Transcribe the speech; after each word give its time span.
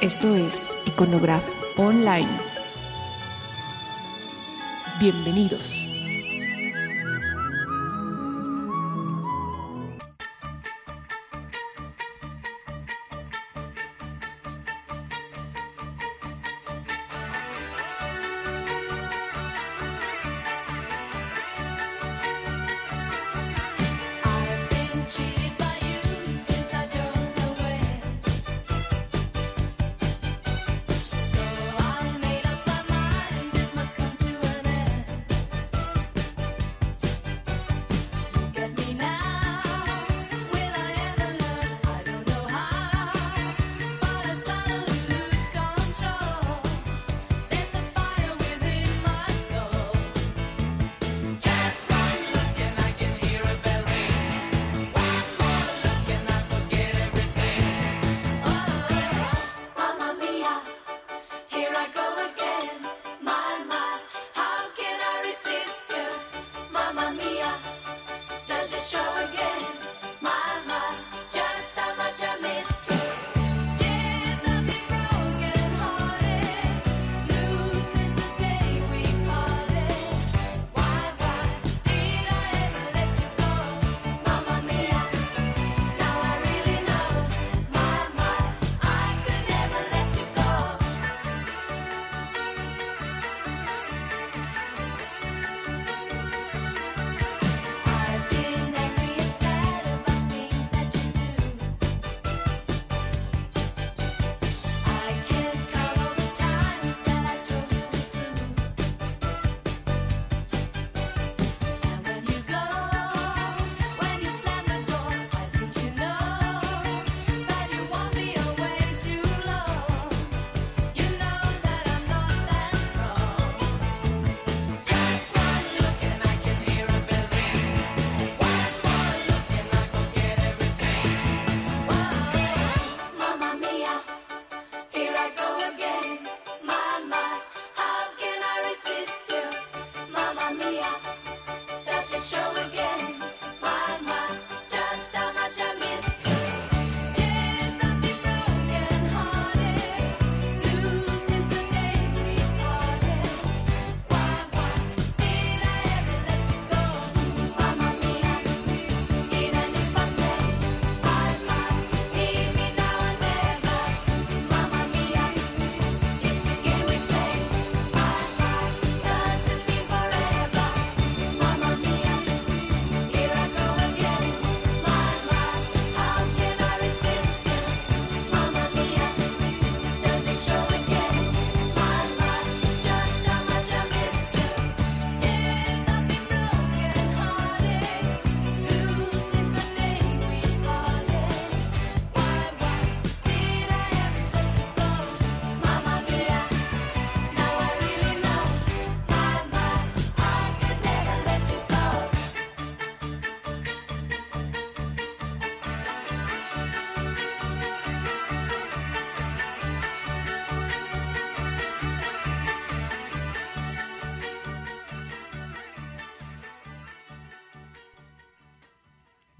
Esto 0.00 0.34
es 0.34 0.62
Iconograph 0.86 1.44
Online. 1.76 2.26
Bienvenidos. 4.98 5.89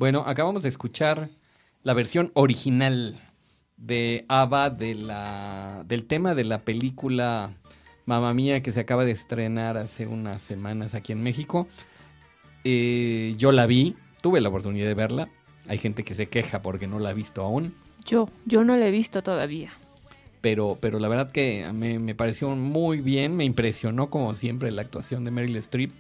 Bueno, 0.01 0.25
acabamos 0.27 0.63
de 0.63 0.71
escuchar 0.71 1.29
la 1.83 1.93
versión 1.93 2.31
original 2.33 3.21
de 3.77 4.25
ABBA 4.29 4.71
de 4.71 4.95
la, 4.95 5.85
del 5.87 6.07
tema 6.07 6.35
de 6.35 6.45
la 6.45 6.63
película 6.63 7.53
Mamma 8.07 8.33
Mía 8.33 8.63
que 8.63 8.73
se 8.73 8.81
acaba 8.81 9.05
de 9.05 9.11
estrenar 9.11 9.77
hace 9.77 10.07
unas 10.07 10.41
semanas 10.41 10.95
aquí 10.95 11.13
en 11.13 11.23
México. 11.23 11.69
Eh, 12.65 13.35
yo 13.37 13.53
la 13.53 13.67
vi, 13.67 13.95
tuve 14.23 14.41
la 14.41 14.49
oportunidad 14.49 14.87
de 14.87 14.95
verla. 14.95 15.29
Hay 15.69 15.77
gente 15.77 16.03
que 16.03 16.15
se 16.15 16.31
queja 16.31 16.63
porque 16.63 16.87
no 16.87 16.99
la 16.99 17.11
ha 17.11 17.13
visto 17.13 17.43
aún. 17.43 17.75
Yo, 18.07 18.27
yo 18.47 18.65
no 18.65 18.77
la 18.79 18.89
he 18.89 18.91
visto 18.91 19.23
todavía. 19.23 19.71
Pero, 20.41 20.79
pero 20.81 20.99
la 20.99 21.09
verdad 21.09 21.31
que 21.31 21.71
me, 21.75 21.99
me 21.99 22.15
pareció 22.15 22.49
muy 22.49 23.03
bien, 23.03 23.37
me 23.37 23.45
impresionó 23.45 24.09
como 24.09 24.35
siempre 24.35 24.71
la 24.71 24.81
actuación 24.81 25.27
de 25.27 25.31
Meryl 25.31 25.57
Streep. 25.57 25.93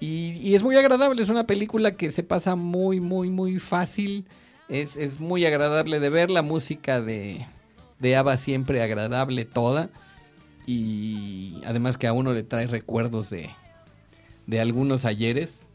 Y, 0.00 0.54
es 0.54 0.62
muy 0.62 0.76
agradable, 0.76 1.22
es 1.22 1.28
una 1.28 1.46
película 1.46 1.96
que 1.96 2.10
se 2.10 2.22
pasa 2.22 2.54
muy, 2.54 3.00
muy, 3.00 3.30
muy 3.30 3.58
fácil. 3.58 4.24
Es, 4.68 4.96
es 4.96 5.18
muy 5.18 5.44
agradable 5.44 5.98
de 5.98 6.10
ver, 6.10 6.30
la 6.30 6.42
música 6.42 7.00
de, 7.00 7.46
de 7.98 8.16
ABBA 8.16 8.36
siempre 8.36 8.82
agradable 8.82 9.44
toda. 9.44 9.90
Y 10.66 11.60
además 11.64 11.96
que 11.96 12.06
a 12.06 12.12
uno 12.12 12.32
le 12.32 12.42
trae 12.42 12.66
recuerdos 12.66 13.30
de, 13.30 13.50
de 14.46 14.60
algunos 14.60 15.04
ayeres. 15.04 15.66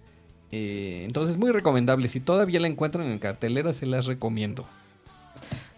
Eh, 0.52 1.04
entonces 1.06 1.38
muy 1.38 1.52
recomendable, 1.52 2.08
si 2.10 2.20
todavía 2.20 2.60
la 2.60 2.68
encuentran 2.68 3.08
en 3.08 3.20
cartelera 3.20 3.74
se 3.74 3.86
las 3.86 4.06
recomiendo. 4.06 4.68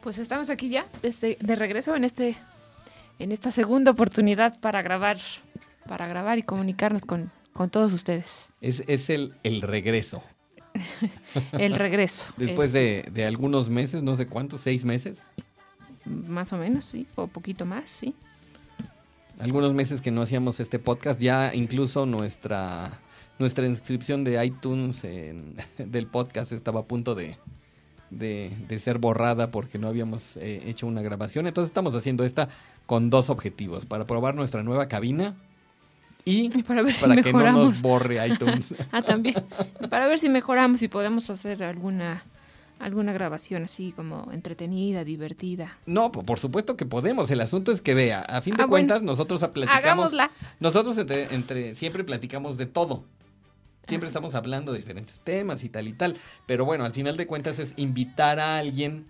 Pues 0.01 0.17
estamos 0.19 0.49
aquí 0.49 0.69
ya, 0.69 0.85
desde, 1.01 1.37
de 1.39 1.55
regreso 1.55 1.95
en 1.95 2.03
este, 2.03 2.35
en 3.19 3.31
esta 3.31 3.51
segunda 3.51 3.91
oportunidad 3.91 4.59
para 4.59 4.81
grabar, 4.81 5.17
para 5.87 6.07
grabar 6.07 6.37
y 6.37 6.43
comunicarnos 6.43 7.03
con, 7.03 7.31
con 7.55 7.69
todos 7.69 7.93
ustedes. 7.93 8.47
Es, 8.59 8.83
es 8.85 9.09
el, 9.09 9.33
el 9.43 9.61
regreso. 9.61 10.21
El 11.53 11.73
regreso. 11.75 12.27
Después 12.35 12.67
Es 12.67 12.73
de, 12.73 13.09
de 13.13 13.25
algunos 13.25 13.69
meses, 13.69 14.03
no 14.03 14.17
sé 14.17 14.27
cuántos, 14.27 14.59
seis 14.59 14.83
meses. 14.83 15.21
Más 16.03 16.51
o 16.51 16.57
menos, 16.57 16.83
sí, 16.83 17.07
o 17.15 17.27
poquito 17.27 17.65
más, 17.65 17.89
sí. 17.89 18.13
Algunos 19.39 19.73
meses 19.73 20.01
que 20.01 20.11
no 20.11 20.21
hacíamos 20.21 20.59
este 20.59 20.77
podcast, 20.77 21.21
ya 21.21 21.55
incluso 21.55 22.05
nuestra, 22.05 22.99
nuestra 23.39 23.65
inscripción 23.65 24.25
de 24.25 24.45
iTunes 24.45 25.05
en- 25.05 25.55
del 25.77 26.07
podcast 26.07 26.51
estaba 26.51 26.81
a 26.81 26.83
punto 26.83 27.15
de, 27.15 27.37
de, 28.09 28.51
de 28.67 28.79
ser 28.79 28.97
borrada 28.97 29.51
porque 29.51 29.79
no 29.79 29.87
habíamos 29.87 30.35
eh, 30.35 30.61
hecho 30.65 30.87
una 30.87 31.01
grabación. 31.01 31.47
Entonces 31.47 31.69
estamos 31.69 31.95
haciendo 31.95 32.25
esta 32.25 32.49
con 32.85 33.09
dos 33.09 33.29
objetivos, 33.29 33.85
para 33.85 34.05
probar 34.05 34.35
nuestra 34.35 34.61
nueva 34.61 34.89
cabina 34.89 35.35
y 36.57 36.63
para 36.63 36.81
ver 36.81 36.93
si 36.93 37.01
que 37.01 37.07
no 37.07 37.15
nos 37.15 37.25
mejoramos. 37.25 37.81
borre 37.81 38.27
iTunes. 38.27 38.73
Ah, 38.91 39.01
también. 39.01 39.35
Para 39.89 40.07
ver 40.07 40.19
si 40.19 40.27
mejoramos 40.29 40.81
y 40.81 40.87
podemos 40.87 41.29
hacer 41.29 41.63
alguna 41.63 42.23
alguna 42.77 43.13
grabación 43.13 43.63
así 43.63 43.93
como 43.93 44.29
entretenida, 44.33 45.05
divertida. 45.05 45.77
No, 45.85 46.11
po- 46.11 46.23
por 46.23 46.39
supuesto 46.39 46.75
que 46.75 46.85
podemos. 46.85 47.31
El 47.31 47.39
asunto 47.39 47.71
es 47.71 47.81
que 47.81 47.93
vea, 47.93 48.19
a 48.21 48.41
fin 48.41 48.55
de 48.57 48.63
Ah, 48.63 48.65
bueno. 48.65 48.87
cuentas, 48.87 49.01
nosotros 49.03 49.43
a- 49.43 49.53
platicamos. 49.53 49.83
Hagámosla. 49.85 50.31
Nosotros 50.59 50.97
entre, 50.97 51.33
entre- 51.33 51.73
siempre 51.73 52.03
platicamos 52.03 52.57
de 52.57 52.65
todo. 52.65 53.05
Siempre 53.87 54.07
estamos 54.07 54.35
hablando 54.35 54.73
de 54.73 54.79
diferentes 54.79 55.19
temas 55.21 55.63
y 55.63 55.69
tal 55.69 55.87
y 55.87 55.93
tal. 55.93 56.17
Pero 56.47 56.65
bueno, 56.65 56.83
al 56.85 56.91
final 56.93 57.15
de 57.17 57.27
cuentas 57.27 57.59
es 57.59 57.73
invitar 57.77 58.39
a 58.39 58.57
alguien 58.57 59.05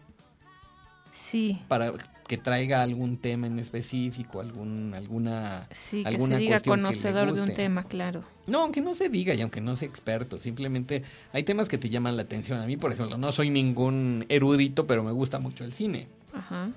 Sí. 1.11 1.59
para 1.67 1.91
que 2.27 2.37
traiga 2.37 2.81
algún 2.81 3.17
tema 3.17 3.47
en 3.47 3.59
específico, 3.59 4.39
algún, 4.39 4.93
alguna. 4.95 5.67
Sí, 5.71 6.01
que 6.01 6.09
alguna 6.09 6.35
se 6.35 6.41
diga 6.41 6.51
cuestión 6.53 6.75
que 6.75 6.81
le 6.81 6.87
conocedor 6.87 7.33
de 7.33 7.41
un 7.41 7.53
tema, 7.53 7.83
claro. 7.83 8.23
No, 8.47 8.61
aunque 8.61 8.81
no 8.81 8.95
se 8.95 9.09
diga 9.09 9.33
y 9.33 9.41
aunque 9.41 9.61
no 9.61 9.75
sea 9.75 9.87
experto, 9.87 10.39
simplemente 10.39 11.03
hay 11.33 11.43
temas 11.43 11.69
que 11.69 11.77
te 11.77 11.89
llaman 11.89 12.15
la 12.15 12.23
atención. 12.23 12.59
A 12.59 12.65
mí, 12.65 12.77
por 12.77 12.91
ejemplo, 12.91 13.17
no 13.17 13.31
soy 13.31 13.49
ningún 13.49 14.25
erudito, 14.29 14.87
pero 14.87 15.03
me 15.03 15.11
gusta 15.11 15.39
mucho 15.39 15.63
el 15.63 15.73
cine. 15.73 16.07
Ajá. 16.33 16.71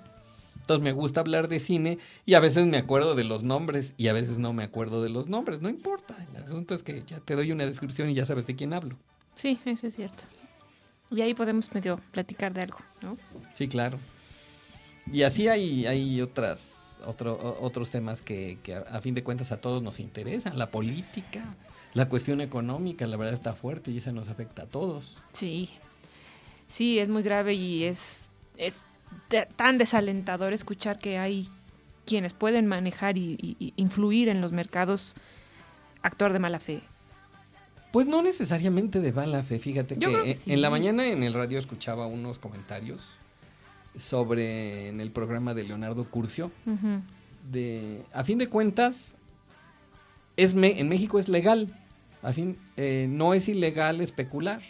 Entonces 0.61 0.85
me 0.85 0.93
gusta 0.93 1.21
hablar 1.21 1.49
de 1.49 1.61
cine 1.61 1.99
y 2.27 2.35
a 2.35 2.41
veces 2.41 2.67
me 2.67 2.77
acuerdo 2.77 3.15
de 3.15 3.25
los 3.25 3.43
nombres 3.43 3.95
y 3.97 4.09
a 4.09 4.13
veces 4.13 4.37
no 4.37 4.53
me 4.53 4.65
acuerdo 4.65 5.03
de 5.03 5.09
los 5.09 5.27
nombres. 5.27 5.63
No 5.63 5.71
importa. 5.71 6.15
El 6.35 6.43
asunto 6.43 6.75
es 6.75 6.83
que 6.83 7.03
ya 7.07 7.21
te 7.21 7.35
doy 7.35 7.53
una 7.53 7.65
descripción 7.65 8.11
y 8.11 8.15
ya 8.15 8.27
sabes 8.27 8.47
de 8.47 8.55
quién 8.55 8.75
hablo. 8.75 8.99
Sí, 9.35 9.59
eso 9.65 9.87
es 9.87 9.95
cierto. 9.95 10.25
Y 11.11 11.23
ahí 11.23 11.33
podemos 11.33 11.73
medio 11.73 11.99
platicar 12.11 12.53
de 12.53 12.61
algo, 12.61 12.79
¿no? 13.01 13.17
Sí, 13.55 13.67
claro. 13.67 13.99
Y 15.13 15.23
así 15.23 15.49
hay, 15.49 15.87
hay 15.87 16.21
otras, 16.21 17.01
otro, 17.07 17.57
otros 17.61 17.91
temas 17.91 18.23
que, 18.23 18.59
que 18.63 18.75
a, 18.75 18.81
a 18.81 19.01
fin 19.01 19.15
de 19.15 19.23
cuentas 19.23 19.53
a 19.53 19.61
todos 19.61 19.83
nos 19.83 20.01
interesan. 20.01 20.59
La 20.59 20.71
política, 20.71 21.45
la 21.95 22.09
cuestión 22.09 22.41
económica, 22.41 23.07
la 23.07 23.17
verdad 23.17 23.35
está 23.35 23.55
fuerte 23.55 23.91
y 23.91 23.99
esa 23.99 24.13
nos 24.13 24.29
afecta 24.29 24.63
a 24.63 24.67
todos. 24.67 25.17
Sí. 25.33 25.71
Sí, 26.69 26.99
es 26.99 27.09
muy 27.09 27.23
grave 27.23 27.55
y 27.55 27.85
es, 27.85 28.29
es 28.57 28.83
de- 29.31 29.47
tan 29.57 29.79
desalentador 29.79 30.53
escuchar 30.53 30.99
que 30.99 31.19
hay 31.19 31.49
quienes 32.05 32.33
pueden 32.35 32.67
manejar 32.67 33.17
y, 33.19 33.37
y- 33.41 33.57
y 33.59 33.73
influir 33.77 34.29
en 34.29 34.41
los 34.41 34.53
mercados 34.53 35.15
actuar 36.03 36.33
de 36.33 36.39
mala 36.39 36.61
fe. 36.61 36.81
Pues 37.93 38.07
no 38.07 38.21
necesariamente 38.23 39.01
de 39.01 39.13
mala 39.13 39.43
fe, 39.43 39.59
fíjate 39.59 39.97
Yo 39.99 40.23
que, 40.25 40.37
sí. 40.37 40.53
en 40.53 40.61
la 40.61 40.69
mañana 40.69 41.07
en 41.07 41.23
el 41.23 41.33
radio 41.33 41.59
escuchaba 41.59 42.07
unos 42.07 42.39
comentarios 42.39 43.13
sobre 43.99 44.89
en 44.89 45.01
el 45.01 45.11
programa 45.11 45.55
de 45.55 45.65
Leonardo 45.65 46.05
Curcio. 46.11 46.51
De 47.51 48.03
a 48.13 48.25
fin 48.25 48.39
de 48.39 48.49
cuentas 48.49 49.17
es 50.37 50.55
me- 50.55 50.79
en 50.81 50.89
México 50.89 51.19
es 51.19 51.29
legal 51.29 51.75
a 52.23 52.33
fin 52.33 52.59
eh, 52.77 53.07
no 53.09 53.33
es 53.35 53.49
ilegal 53.49 54.01
especular 54.01 54.61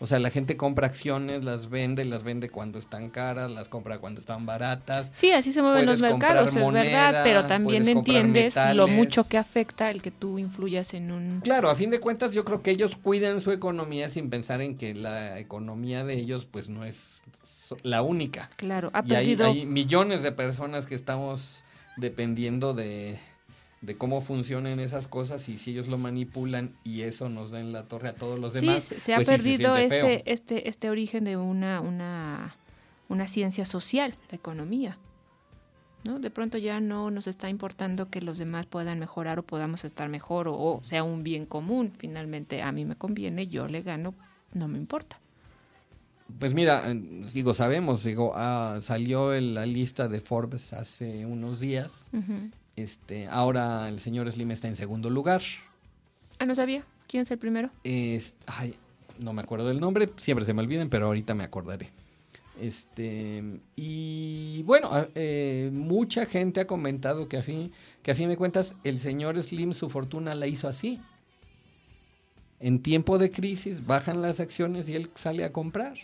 o 0.00 0.06
sea 0.06 0.18
la 0.18 0.30
gente 0.30 0.56
compra 0.56 0.86
acciones 0.86 1.44
las 1.44 1.70
vende 1.70 2.04
las 2.04 2.22
vende 2.22 2.50
cuando 2.50 2.78
están 2.78 3.10
caras 3.10 3.50
las 3.50 3.68
compra 3.68 3.98
cuando 3.98 4.20
están 4.20 4.46
baratas. 4.46 5.10
Sí, 5.14 5.30
así 5.30 5.52
se 5.52 5.62
mueven 5.62 5.86
los 5.86 6.00
Puedes 6.00 6.14
mercados, 6.14 6.54
es 6.54 6.62
moneda, 6.62 7.06
verdad, 7.06 7.24
pero 7.24 7.46
también 7.46 7.88
entiendes 7.88 8.54
lo 8.74 8.86
mucho 8.88 9.28
que 9.28 9.38
afecta 9.38 9.90
el 9.90 10.02
que 10.02 10.10
tú 10.10 10.38
influyas 10.38 10.94
en 10.94 11.12
un... 11.12 11.40
claro 11.40 11.70
a 11.70 11.74
fin 11.74 11.90
de 11.90 12.00
cuentas 12.00 12.30
yo 12.30 12.44
creo 12.44 12.62
que 12.62 12.70
ellos 12.70 12.96
cuidan 12.96 13.40
su 13.40 13.52
economía 13.52 14.08
sin 14.08 14.30
pensar 14.30 14.60
en 14.60 14.76
que 14.76 14.94
la 14.94 15.38
economía 15.38 16.04
de 16.04 16.14
ellos 16.14 16.44
pues 16.44 16.68
no 16.68 16.84
es 16.84 17.22
la 17.82 18.02
única. 18.02 18.50
Claro, 18.56 18.90
ha 18.92 19.02
y 19.06 19.14
hay, 19.14 19.36
perdido... 19.36 19.46
hay 19.46 19.66
millones 19.66 20.22
de 20.22 20.32
personas 20.32 20.86
que 20.86 20.94
estamos 20.94 21.64
dependiendo 21.96 22.74
de, 22.74 23.18
de 23.80 23.96
cómo 23.96 24.20
funcionan 24.20 24.80
esas 24.80 25.06
cosas 25.06 25.48
y 25.48 25.56
si 25.58 25.70
ellos 25.70 25.86
lo 25.88 25.98
manipulan 25.98 26.74
y 26.84 27.02
eso 27.02 27.28
nos 27.28 27.50
da 27.52 27.60
en 27.60 27.72
la 27.72 27.84
torre 27.84 28.08
a 28.08 28.14
todos 28.14 28.38
los 28.38 28.52
demás. 28.54 28.82
se, 28.82 28.98
se 29.00 29.14
ha 29.14 29.16
pues 29.18 29.28
sí 29.28 29.32
perdido 29.34 29.76
siente 29.76 30.00
feo. 30.00 30.08
este, 30.08 30.32
este, 30.32 30.68
este 30.68 30.90
origen 30.90 31.24
de 31.24 31.36
una, 31.36 31.80
una, 31.80 32.56
una 33.08 33.26
ciencia 33.28 33.64
social, 33.64 34.14
la 34.30 34.36
economía. 34.36 34.98
¿no? 36.04 36.18
De 36.20 36.30
pronto 36.30 36.58
ya 36.58 36.80
no 36.80 37.10
nos 37.10 37.26
está 37.26 37.48
importando 37.50 38.08
que 38.08 38.20
los 38.22 38.38
demás 38.38 38.66
puedan 38.66 38.98
mejorar 38.98 39.38
o 39.38 39.42
podamos 39.42 39.84
estar 39.84 40.08
mejor 40.08 40.48
o, 40.48 40.54
o 40.56 40.80
sea 40.84 41.02
un 41.04 41.22
bien 41.22 41.44
común. 41.46 41.92
Finalmente 41.98 42.62
a 42.62 42.72
mí 42.72 42.84
me 42.84 42.96
conviene, 42.96 43.46
yo 43.48 43.66
le 43.68 43.82
gano, 43.82 44.14
no 44.54 44.66
me 44.68 44.78
importa. 44.78 45.20
Pues 46.38 46.52
mira, 46.52 46.90
eh, 46.90 46.94
digo, 47.32 47.54
sabemos, 47.54 48.04
digo, 48.04 48.32
ah, 48.36 48.78
salió 48.82 49.32
el- 49.32 49.54
la 49.54 49.66
lista 49.66 50.08
de 50.08 50.20
Forbes 50.20 50.72
hace 50.72 51.24
unos 51.26 51.60
días. 51.60 52.10
Este, 52.82 53.26
ahora 53.26 53.88
el 53.88 53.98
señor 53.98 54.30
Slim 54.30 54.50
está 54.52 54.68
en 54.68 54.76
segundo 54.76 55.10
lugar. 55.10 55.42
Ah, 56.38 56.46
no 56.46 56.54
sabía. 56.54 56.84
¿Quién 57.08 57.22
es 57.24 57.30
el 57.32 57.38
primero? 57.38 57.70
Es- 57.82 58.36
ay, 58.46 58.74
no 59.18 59.32
me 59.32 59.42
acuerdo 59.42 59.66
del 59.68 59.80
nombre, 59.80 60.08
siempre 60.18 60.44
se 60.44 60.54
me 60.54 60.62
olviden, 60.62 60.88
pero 60.88 61.06
ahorita 61.06 61.34
me 61.34 61.42
acordaré. 61.42 61.88
Este, 62.60 63.60
y 63.76 64.62
bueno, 64.64 64.90
eh, 65.14 65.70
mucha 65.72 66.24
gente 66.26 66.60
ha 66.60 66.66
comentado 66.66 67.28
que 67.28 67.36
a, 67.38 67.42
fin, 67.42 67.72
que 68.02 68.10
a 68.12 68.14
fin 68.14 68.28
de 68.28 68.36
cuentas 68.36 68.74
el 68.84 68.98
señor 68.98 69.40
Slim 69.42 69.74
su 69.74 69.88
fortuna 69.90 70.34
la 70.36 70.46
hizo 70.46 70.68
así. 70.68 71.00
En 72.60 72.80
tiempo 72.82 73.18
de 73.18 73.30
crisis 73.30 73.86
bajan 73.86 74.22
las 74.22 74.38
acciones 74.40 74.88
y 74.88 74.94
él 74.96 75.10
sale 75.14 75.44
a 75.44 75.52
comprar. 75.52 75.94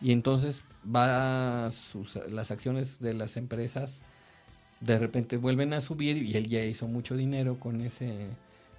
Y 0.00 0.10
entonces 0.12 0.62
va 0.84 1.70
sus, 1.70 2.16
las 2.30 2.50
acciones 2.50 2.98
de 2.98 3.14
las 3.14 3.36
empresas 3.36 4.02
de 4.84 4.98
repente 4.98 5.36
vuelven 5.36 5.72
a 5.72 5.80
subir 5.80 6.18
y 6.18 6.36
él 6.36 6.46
ya 6.46 6.64
hizo 6.64 6.86
mucho 6.86 7.16
dinero 7.16 7.58
con 7.58 7.80
ese... 7.80 8.28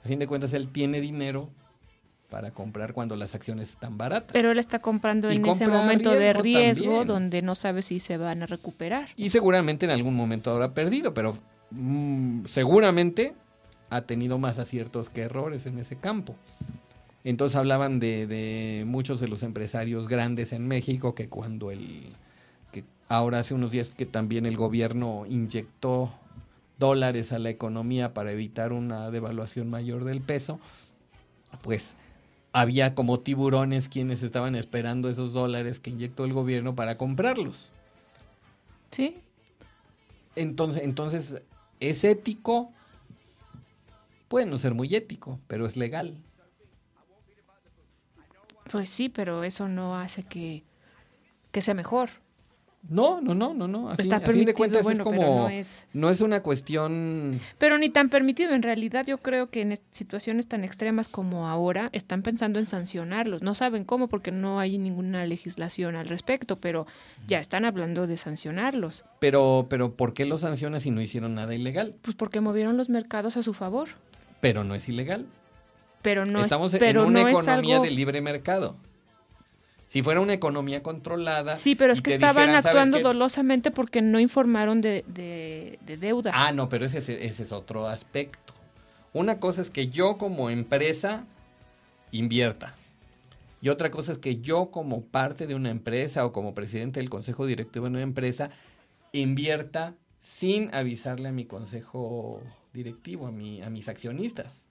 A 0.04 0.07
fin 0.07 0.19
de 0.19 0.28
cuentas 0.28 0.54
él 0.54 0.68
tiene 0.72 1.02
dinero 1.02 1.50
para 2.30 2.52
comprar 2.52 2.94
cuando 2.94 3.16
las 3.16 3.34
acciones 3.34 3.69
están 3.69 3.98
baratas. 3.98 4.31
Pero 4.34 4.52
él 4.52 4.60
está 4.60 4.80
comprando 4.80 5.31
Y 5.31 5.38
en 5.38 5.46
ese 5.46 5.68
momento 5.68 6.12
de 6.12 6.34
riesgo 6.34 6.86
también. 6.86 7.07
donde 7.07 7.42
no 7.42 7.56
sabe 7.56 7.81
si 7.81 8.00
se 8.00 8.18
van 8.18 8.44
a 8.44 8.46
recuperar. 8.46 9.10
Y 9.16 9.30
seguramente 9.31 9.86
en 9.86 9.92
algún 9.92 10.16
momento 10.16 10.52
habrá 10.52 10.74
perdido, 10.74 11.13
pero 11.13 11.38
mm, 11.72 12.46
seguramente 12.46 13.34
ha 13.90 14.02
tenido 14.02 14.38
más 14.38 14.60
aciertos 14.60 15.10
que 15.10 15.22
errores 15.22 15.66
en 15.66 15.80
ese 15.80 15.96
campo. 15.96 16.36
Entonces 17.24 17.56
hablaban 17.56 18.00
de, 18.00 18.28
de 18.28 18.84
muchos 18.86 19.19
de 19.19 19.28
los 19.28 19.42
empresarios 19.42 20.07
grandes 20.07 20.54
en 20.54 20.68
México 20.68 21.16
que 21.16 21.30
cuando 21.30 21.71
el 21.71 22.16
ahora 23.07 23.40
hace 23.40 23.54
unos 23.54 23.71
días 23.71 23.92
que 23.92 24.06
también 24.06 24.45
el 24.45 24.57
gobierno 24.57 25.26
inyectó 25.28 26.12
dólares 26.78 27.31
a 27.31 27.40
la 27.40 27.50
economía 27.50 28.14
para 28.14 28.31
evitar 28.31 28.74
una 28.74 29.12
devaluación 29.12 29.69
mayor 29.69 30.04
del 30.04 30.21
peso, 30.21 30.59
pues 31.62 31.95
había 32.52 32.95
como 32.95 33.19
tiburones 33.19 33.90
quienes 33.90 34.24
estaban 34.24 34.56
esperando 34.56 35.09
esos 35.09 35.33
dólares 35.33 35.80
que 35.80 35.90
inyectó 35.90 36.26
el 36.26 36.33
gobierno 36.33 36.76
para 36.76 36.97
comprarlos. 36.97 37.71
¿Sí? 38.92 39.18
Entonces, 40.35 40.83
entonces, 40.83 41.42
¿es 41.80 42.04
ético? 42.04 42.71
Puede 44.28 44.45
no 44.45 44.57
ser 44.57 44.74
muy 44.74 44.94
ético, 44.95 45.40
pero 45.47 45.66
es 45.66 45.78
legal. 45.78 46.18
Pues 48.71 48.90
sí, 48.90 49.09
pero 49.09 49.44
eso 49.44 49.68
no 49.68 49.97
hace 49.97 50.24
que, 50.24 50.64
que 51.52 51.62
sea 51.62 51.74
mejor. 51.74 52.09
No, 52.89 53.19
no, 53.21 53.33
no, 53.33 53.54
no, 53.54 53.68
no. 53.68 53.89
A, 53.89 53.95
fin, 53.95 54.13
a 54.13 54.19
de 54.19 54.54
cuentas 54.54 54.83
bueno, 54.83 55.01
es 55.01 55.04
como... 55.04 55.21
no 55.21 55.49
es... 55.49 55.87
no 55.94 56.09
es 56.09 56.21
una 56.21 56.42
cuestión... 56.42 57.31
Pero 57.57 57.77
ni 57.77 57.89
tan 57.89 58.09
permitido. 58.09 58.54
En 58.54 58.61
realidad 58.61 59.06
yo 59.07 59.18
creo 59.19 59.49
que 59.49 59.61
en 59.61 59.80
situaciones 59.92 60.47
tan 60.47 60.63
extremas 60.63 61.07
como 61.07 61.47
ahora 61.47 61.89
están 61.94 62.21
pensando 62.21 62.59
en 62.59 62.65
sancionarlos. 62.65 63.42
No 63.42 63.56
saben 63.56 63.85
cómo 63.85 64.07
porque 64.07 64.31
no 64.31 64.59
hay 64.59 64.77
ninguna 64.77 65.25
legislación 65.25 65.95
al 65.95 66.07
respecto, 66.07 66.59
pero 66.59 66.85
ya 67.27 67.39
están 67.39 67.65
hablando 67.65 68.07
de 68.07 68.18
sancionarlos. 68.18 69.04
Pero, 69.19 69.65
pero 69.69 69.94
¿por 69.94 70.13
qué 70.13 70.25
lo 70.25 70.37
sancionas 70.37 70.83
si 70.83 70.92
no 70.92 71.01
hicieron 71.01 71.35
nada 71.35 71.56
ilegal? 71.56 71.95
Pues 72.01 72.15
porque 72.15 72.39
movieron 72.42 72.77
los 72.77 72.89
mercados 72.89 73.37
a 73.37 73.44
su 73.44 73.54
favor. 73.54 73.89
Pero 74.42 74.63
no 74.63 74.75
es 74.75 74.87
ilegal. 74.87 75.25
Pero 76.01 76.25
no 76.25 76.42
Estamos 76.42 76.71
es, 76.71 76.80
en 76.81 76.87
pero 76.87 77.07
una 77.07 77.21
no 77.21 77.27
es 77.27 77.33
economía 77.33 77.75
algo... 77.75 77.85
de 77.85 77.92
libre 77.92 78.21
mercado. 78.21 78.75
Si 79.95 80.04
fuera 80.04 80.19
una 80.19 80.33
economía 80.33 80.83
controlada... 80.83 81.56
Sí, 81.56 81.73
pero 81.73 81.94
es 81.94 82.02
que 82.02 82.16
estaban 82.16 82.47
dijeran, 82.47 82.61
¿sabes 82.64 82.75
actuando 82.75 82.99
dolosamente 82.99 83.71
porque 83.71 84.02
no 84.02 84.19
informaron 84.19 84.81
de, 84.81 85.06
de, 85.07 85.80
de 85.85 85.95
deudas. 85.95 86.33
Ah, 86.35 86.52
no, 86.52 86.68
pero 86.68 86.83
ese, 86.83 86.97
es- 86.97 87.07
ese 87.07 87.44
es 87.44 87.54
otro 87.54 87.87
aspecto. 87.87 88.54
Una 89.14 89.40
cosa 89.40 89.61
es 89.61 89.69
que 89.69 89.87
yo 89.87 90.18
como 90.18 90.49
empresa 90.49 91.25
invierta. 92.11 92.75
Y 93.61 93.69
otra 93.69 93.90
cosa 93.90 94.11
es 94.11 94.18
que 94.18 94.42
yo 94.42 94.69
como 94.69 95.06
parte 95.06 95.47
de 95.47 95.56
una 95.56 95.69
empresa 95.69 96.25
o 96.25 96.33
como 96.33 96.54
presidente 96.54 96.99
del 96.99 97.09
consejo 97.09 97.45
directivo 97.45 97.85
de 97.85 97.92
una 97.92 98.02
empresa 98.02 98.49
invierta 99.14 99.94
sin 100.19 100.75
avisarle 100.75 101.30
a 101.30 101.31
mi 101.31 101.45
consejo 101.45 102.42
directivo, 102.73 103.28
a, 103.28 103.31
mi, 103.31 103.61
a 103.61 103.69
mis 103.69 103.87
accionistas. 103.87 104.68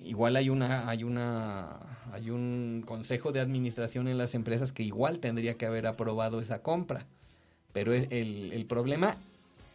Igual 0.00 0.36
hay 0.36 0.50
una, 0.50 0.88
hay 0.88 1.04
una, 1.04 1.78
hay 2.12 2.30
un 2.30 2.82
consejo 2.86 3.32
de 3.32 3.40
administración 3.40 4.08
en 4.08 4.18
las 4.18 4.34
empresas 4.34 4.72
que 4.72 4.82
igual 4.82 5.18
tendría 5.18 5.54
que 5.54 5.66
haber 5.66 5.86
aprobado 5.86 6.40
esa 6.40 6.62
compra. 6.62 7.06
Pero 7.72 7.92
es- 7.92 8.10
el, 8.12 8.52
el 8.52 8.66
problema 8.66 9.16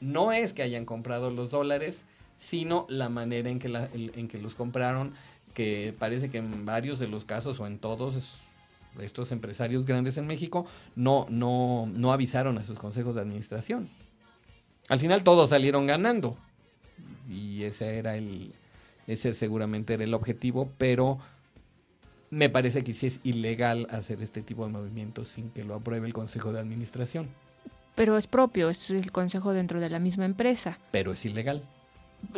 no 0.02 0.32
es 0.32 0.54
que 0.54 0.62
hayan 0.64 0.86
comprado 0.86 1.30
los 1.32 1.52
dólares, 1.52 2.06
sino 2.38 2.86
la 2.90 3.10
manera 3.10 3.50
en 3.50 3.60
que, 3.60 3.70
la- 3.70 3.90
en 3.94 4.28
que 4.28 4.38
los 4.40 4.56
compraron, 4.56 5.14
que 5.54 5.94
parece 5.98 6.30
que 6.30 6.38
en 6.38 6.66
varios 6.66 7.00
de 7.00 7.08
los 7.08 7.26
casos 7.26 7.60
o 7.60 7.68
en 7.68 7.80
todos 7.80 8.16
es- 8.16 8.38
estos 9.02 9.32
empresarios 9.32 9.86
grandes 9.86 10.18
en 10.18 10.26
México 10.28 10.66
no, 10.96 11.26
no, 11.30 11.90
no 11.94 12.12
avisaron 12.12 12.58
a 12.58 12.64
sus 12.64 12.80
consejos 12.80 13.16
de 13.16 13.22
administración. 13.22 13.90
Al 14.88 15.00
final 15.00 15.24
todos 15.24 15.50
salieron 15.50 15.86
ganando 15.86 16.38
y 17.30 17.64
ese 17.64 17.98
era 17.98 18.16
el, 18.16 18.54
ese 19.12 19.34
seguramente 19.34 19.94
era 19.94 20.04
el 20.04 20.13
objetivo, 20.13 20.72
pero 20.78 21.20
me 22.30 22.50
parece 22.50 22.84
que 22.84 22.94
sí 22.94 23.08
es 23.08 23.20
ilegal 23.24 23.88
hacer 23.89 24.22
este 24.22 24.42
tipo 24.42 24.66
de 24.66 24.72
movimientos 24.72 25.28
sin 25.30 25.50
que 25.50 25.63
lo 25.63 25.75
apruebe 25.75 26.06
el 26.08 26.13
consejo 26.13 26.54
de 26.54 26.60
administración, 26.60 27.28
Pero 27.96 28.18
es 28.18 28.28
propio, 28.28 28.70
es 28.70 28.89
el 28.92 29.12
consejo 29.12 29.51
dentro 29.51 29.80
de 29.82 29.89
la 29.89 30.00
misma 30.00 30.25
empresa. 30.25 30.78
pero 30.92 31.12
es 31.12 31.25
ilegal. 31.25 31.63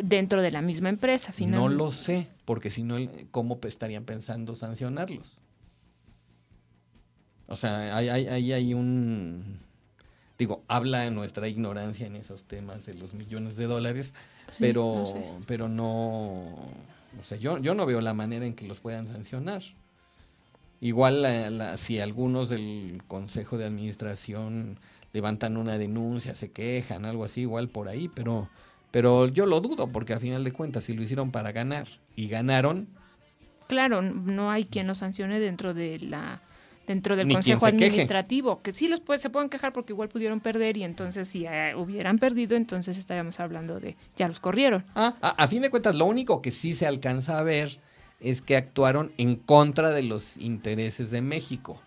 Dentro 0.02 0.40
de 0.42 0.50
la 0.52 0.62
misma 0.62 0.88
empresa, 0.88 1.28
No 1.30 1.34
finalmente. 1.36 1.76
lo 1.76 1.92
sé, 1.92 2.28
porque 2.44 2.70
si 2.70 2.84
no, 2.84 2.96
¿cómo 3.32 3.58
estarían 3.64 4.04
pensando 4.04 4.54
sancionarlos? 4.56 5.38
O 7.48 7.56
sea, 7.56 7.96
hay, 7.96 8.08
hay, 8.08 8.26
hay, 8.28 8.52
hay 8.52 8.74
un... 8.74 9.58
Digo, 10.42 10.64
habla 10.66 11.08
nuestra 11.10 11.46
ignorancia 11.46 12.04
en 12.04 12.16
esos 12.16 12.42
temas 12.46 12.84
de 12.84 12.94
los 12.94 13.14
millones 13.14 13.54
de 13.56 13.66
dólares, 13.66 14.12
Sí, 14.50 14.56
pero, 14.58 14.92
no 14.96 15.06
sé. 15.06 15.24
pero 15.46 15.68
no... 15.68 15.86
O 17.20 17.24
sea, 17.24 17.38
yo, 17.38 17.58
yo 17.58 17.76
no 17.76 17.86
veo 17.86 18.00
la 18.00 18.12
manera 18.12 18.44
en 18.44 18.54
que 18.54 18.66
los 18.66 18.80
puedan 18.80 19.06
sancionar. 19.06 19.62
Igual 20.80 21.22
la- 21.22 21.48
la- 21.50 21.76
si 21.76 22.00
algunos 22.00 22.48
del 22.48 23.02
Consejo 23.06 23.56
de 23.56 23.66
Administración 23.66 24.80
levantan 25.12 25.56
una 25.56 25.78
denuncia, 25.78 26.34
se 26.34 26.50
quejan, 26.50 27.04
algo 27.04 27.22
así, 27.24 27.42
igual 27.42 27.68
por 27.68 27.86
ahí, 27.88 28.08
pero, 28.12 28.48
pero 28.90 29.28
yo 29.28 29.46
lo 29.46 29.60
dudo, 29.60 29.86
porque 29.92 30.12
a 30.12 30.18
final 30.18 30.42
de 30.42 30.50
cuentas, 30.50 30.82
si 30.82 30.92
lo 30.94 31.04
hicieron 31.04 31.30
para 31.30 31.52
ganar 31.52 31.86
y 32.16 32.26
ganaron, 32.26 32.88
Claro, 33.68 34.02
no 34.02 34.50
hay 34.50 34.64
quien 34.64 34.88
los 34.88 34.98
sancione 34.98 35.38
dentro 35.38 35.72
de 35.72 36.00
la 36.00 36.42
dentro 36.86 37.16
del 37.16 37.28
Ni 37.28 37.34
consejo 37.34 37.66
queje. 37.66 37.76
administrativo, 37.86 38.60
que 38.62 38.72
sí 38.72 38.88
los 38.88 39.00
puede, 39.00 39.18
se 39.18 39.30
pueden 39.30 39.48
quejar 39.48 39.72
porque 39.72 39.92
igual 39.92 40.08
pudieron 40.08 40.40
perder 40.40 40.76
y 40.76 40.82
entonces 40.84 41.28
si 41.28 41.46
eh, 41.46 41.74
hubieran 41.76 42.18
perdido, 42.18 42.56
entonces 42.56 42.96
estaríamos 42.96 43.38
hablando 43.40 43.80
de 43.80 43.96
ya 44.16 44.28
los 44.28 44.40
corrieron. 44.40 44.84
Ah, 44.94 45.14
a, 45.20 45.28
a 45.30 45.48
fin 45.48 45.62
de 45.62 45.70
cuentas, 45.70 45.94
lo 45.94 46.06
único 46.06 46.42
que 46.42 46.50
sí 46.50 46.74
se 46.74 46.86
alcanza 46.86 47.38
a 47.38 47.42
ver 47.42 47.78
es 48.20 48.42
que 48.42 48.56
actuaron 48.56 49.12
en 49.18 49.36
contra 49.36 49.90
de 49.90 50.02
los 50.02 50.36
intereses 50.36 51.10
de 51.10 51.22
México. 51.22 51.80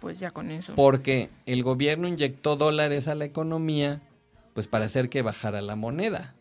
Pues 0.00 0.20
ya 0.20 0.30
con 0.30 0.50
eso. 0.50 0.74
Porque 0.74 1.30
el 1.46 1.62
gobierno 1.62 2.06
inyectó 2.06 2.56
dólares 2.56 3.08
a 3.08 3.14
la 3.14 3.24
economía, 3.24 4.00
pues 4.54 4.66
para 4.68 4.84
hacer 4.86 5.08
que 5.08 5.22
bajara 5.22 5.60
la 5.62 5.76
moneda. 5.76 6.34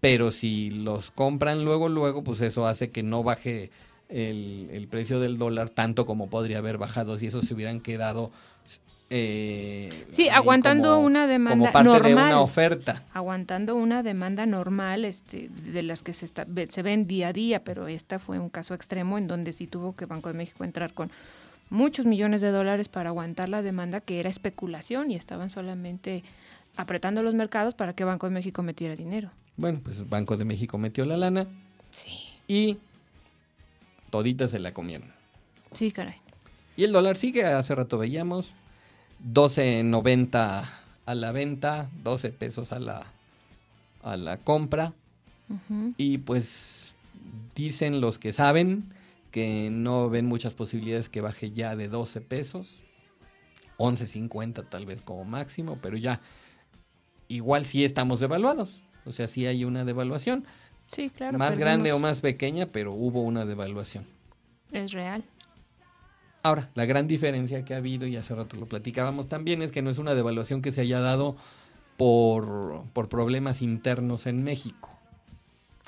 Pero 0.00 0.30
si 0.30 0.70
los 0.70 1.10
compran 1.10 1.64
luego, 1.64 1.88
luego, 1.90 2.24
pues 2.24 2.40
eso 2.40 2.66
hace 2.66 2.90
que 2.90 3.02
no 3.02 3.22
baje 3.22 3.70
el, 4.10 4.68
el 4.72 4.88
precio 4.88 5.20
del 5.20 5.38
dólar 5.38 5.70
tanto 5.70 6.04
como 6.06 6.28
podría 6.28 6.58
haber 6.58 6.78
bajado 6.78 7.16
si 7.18 7.26
eso 7.28 7.42
se 7.42 7.54
hubieran 7.54 7.80
quedado. 7.80 8.30
eh, 9.12 10.06
Sí, 10.10 10.28
aguantando 10.28 10.94
como- 10.94 11.06
una 11.06 11.26
demanda 11.26 11.72
como 11.72 11.72
parte 11.72 11.88
de 11.88 12.14
normal. 12.14 12.26
una 12.32 12.40
oferta. 12.40 13.02
aguantando 13.12 13.74
una 13.74 14.02
demanda 14.04 14.46
normal 14.46 15.04
este, 15.04 15.48
de 15.48 15.82
las 15.82 16.02
que 16.02 16.12
se, 16.12 16.26
está- 16.26 16.46
se 16.68 16.82
ven 16.82 17.06
día 17.06 17.28
a 17.28 17.32
día, 17.32 17.64
pero 17.64 17.88
esta 17.88 18.18
fue 18.20 18.38
un 18.38 18.48
caso 18.50 18.74
extremo 18.74 19.18
en 19.18 19.26
donde 19.26 19.52
sí 19.52 19.66
tuvo 19.66 19.96
que 19.96 20.06
Banco 20.06 20.28
de 20.28 20.34
México 20.34 20.62
entrar 20.64 20.92
con 20.92 21.10
muchos 21.70 22.06
millones 22.06 22.40
de 22.40 22.50
dólares 22.50 22.88
para 22.88 23.08
aguantar 23.10 23.48
la 23.48 23.62
demanda 23.62 24.00
que 24.00 24.20
era 24.20 24.28
especulación 24.30 25.10
y 25.10 25.16
estaban 25.16 25.50
solamente 25.50 26.22
apretando 26.76 27.22
los 27.22 27.34
mercados 27.34 27.74
para 27.74 27.92
que 27.94 28.04
Banco 28.04 28.28
de 28.28 28.32
México 28.34 28.62
metiera 28.62 28.94
dinero. 28.96 29.30
Bueno, 29.56 29.80
pues 29.82 30.08
Banco 30.08 30.36
de 30.36 30.44
México 30.44 30.78
metió 30.78 31.04
la 31.04 31.16
lana 31.16 31.46
Sí. 31.90 32.10
y 32.46 32.78
todita 34.10 34.48
se 34.48 34.58
la 34.58 34.72
comieron. 34.72 35.12
Sí, 35.72 35.90
caray. 35.90 36.16
Y 36.76 36.84
el 36.84 36.92
dólar 36.92 37.16
sigue, 37.16 37.44
hace 37.44 37.74
rato 37.74 37.98
veíamos, 37.98 38.52
12.90 39.32 40.64
a 41.06 41.14
la 41.14 41.32
venta, 41.32 41.90
12 42.02 42.30
pesos 42.30 42.72
a 42.72 42.78
la, 42.78 43.12
a 44.02 44.16
la 44.16 44.36
compra. 44.38 44.92
Y 45.96 46.18
pues 46.18 46.92
dicen 47.56 48.00
los 48.00 48.20
que 48.20 48.32
saben 48.32 48.84
que 49.32 49.68
no 49.70 50.08
ven 50.08 50.26
muchas 50.26 50.54
posibilidades 50.54 51.08
que 51.08 51.20
baje 51.20 51.50
ya 51.50 51.74
de 51.74 51.88
12 51.88 52.20
pesos. 52.20 52.76
11.50 53.78 54.68
tal 54.68 54.86
vez 54.86 55.02
como 55.02 55.24
máximo, 55.24 55.78
pero 55.82 55.96
ya 55.96 56.20
igual 57.28 57.64
sí 57.64 57.84
estamos 57.84 58.20
devaluados. 58.20 58.70
O 59.06 59.12
sea, 59.12 59.26
sí 59.26 59.46
hay 59.46 59.64
una 59.64 59.84
devaluación. 59.84 60.44
Sí, 60.90 61.08
claro. 61.10 61.38
más 61.38 61.56
grande 61.56 61.92
o 61.92 61.98
más 62.00 62.20
pequeña, 62.20 62.66
pero 62.66 62.92
hubo 62.92 63.22
una 63.22 63.44
devaluación. 63.44 64.04
Es 64.72 64.92
real. 64.92 65.22
Ahora, 66.42 66.70
la 66.74 66.84
gran 66.84 67.06
diferencia 67.06 67.64
que 67.64 67.74
ha 67.74 67.76
habido, 67.76 68.06
y 68.06 68.16
hace 68.16 68.34
rato 68.34 68.56
lo 68.56 68.66
platicábamos 68.66 69.28
también, 69.28 69.62
es 69.62 69.72
que 69.72 69.82
no 69.82 69.90
es 69.90 69.98
una 69.98 70.14
devaluación 70.14 70.62
que 70.62 70.72
se 70.72 70.80
haya 70.80 71.00
dado 71.00 71.36
por, 71.96 72.82
por 72.92 73.08
problemas 73.08 73.62
internos 73.62 74.26
en 74.26 74.42
México, 74.42 74.88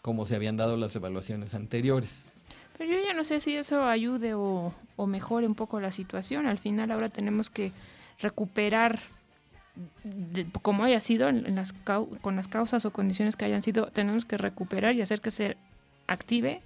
como 0.03 0.27
se 0.27 0.37
habían 0.37 0.57
dado 0.57 0.77
las 0.77 0.95
evaluaciones 0.95 1.55
anteriores. 1.55 2.35
Pero 2.77 2.93
yo 2.93 2.99
ya 3.05 3.15
no 3.15 3.25
sé 3.25 3.41
si 3.41 3.57
eso 3.57 3.85
ayude 3.85 4.35
o, 4.35 4.75
o 4.97 5.07
mejore 5.07 5.47
un 5.47 5.55
poco 5.55 5.81
la 5.81 5.91
situación. 5.91 6.47
Al 6.47 6.59
final 6.59 6.91
ahora 6.91 7.09
tenemos 7.09 7.49
que 7.49 7.73
recuperar, 8.21 9.01
de- 10.05 10.47
como 10.63 10.85
haya 10.85 11.01
sido, 11.01 11.29
en, 11.29 11.55
las 11.55 11.73
con 11.73 12.37
las 12.37 12.49
causas 12.49 12.85
o 12.85 12.93
condiciones 12.93 13.37
que 13.37 13.45
hayan 13.45 13.63
sido, 13.63 13.87
tenemos 13.87 14.25
que 14.25 14.37
recuperar 14.37 14.95
y 14.95 15.03
hacer 15.03 15.21
que 15.21 15.31
se 15.31 15.57
active 16.07 16.63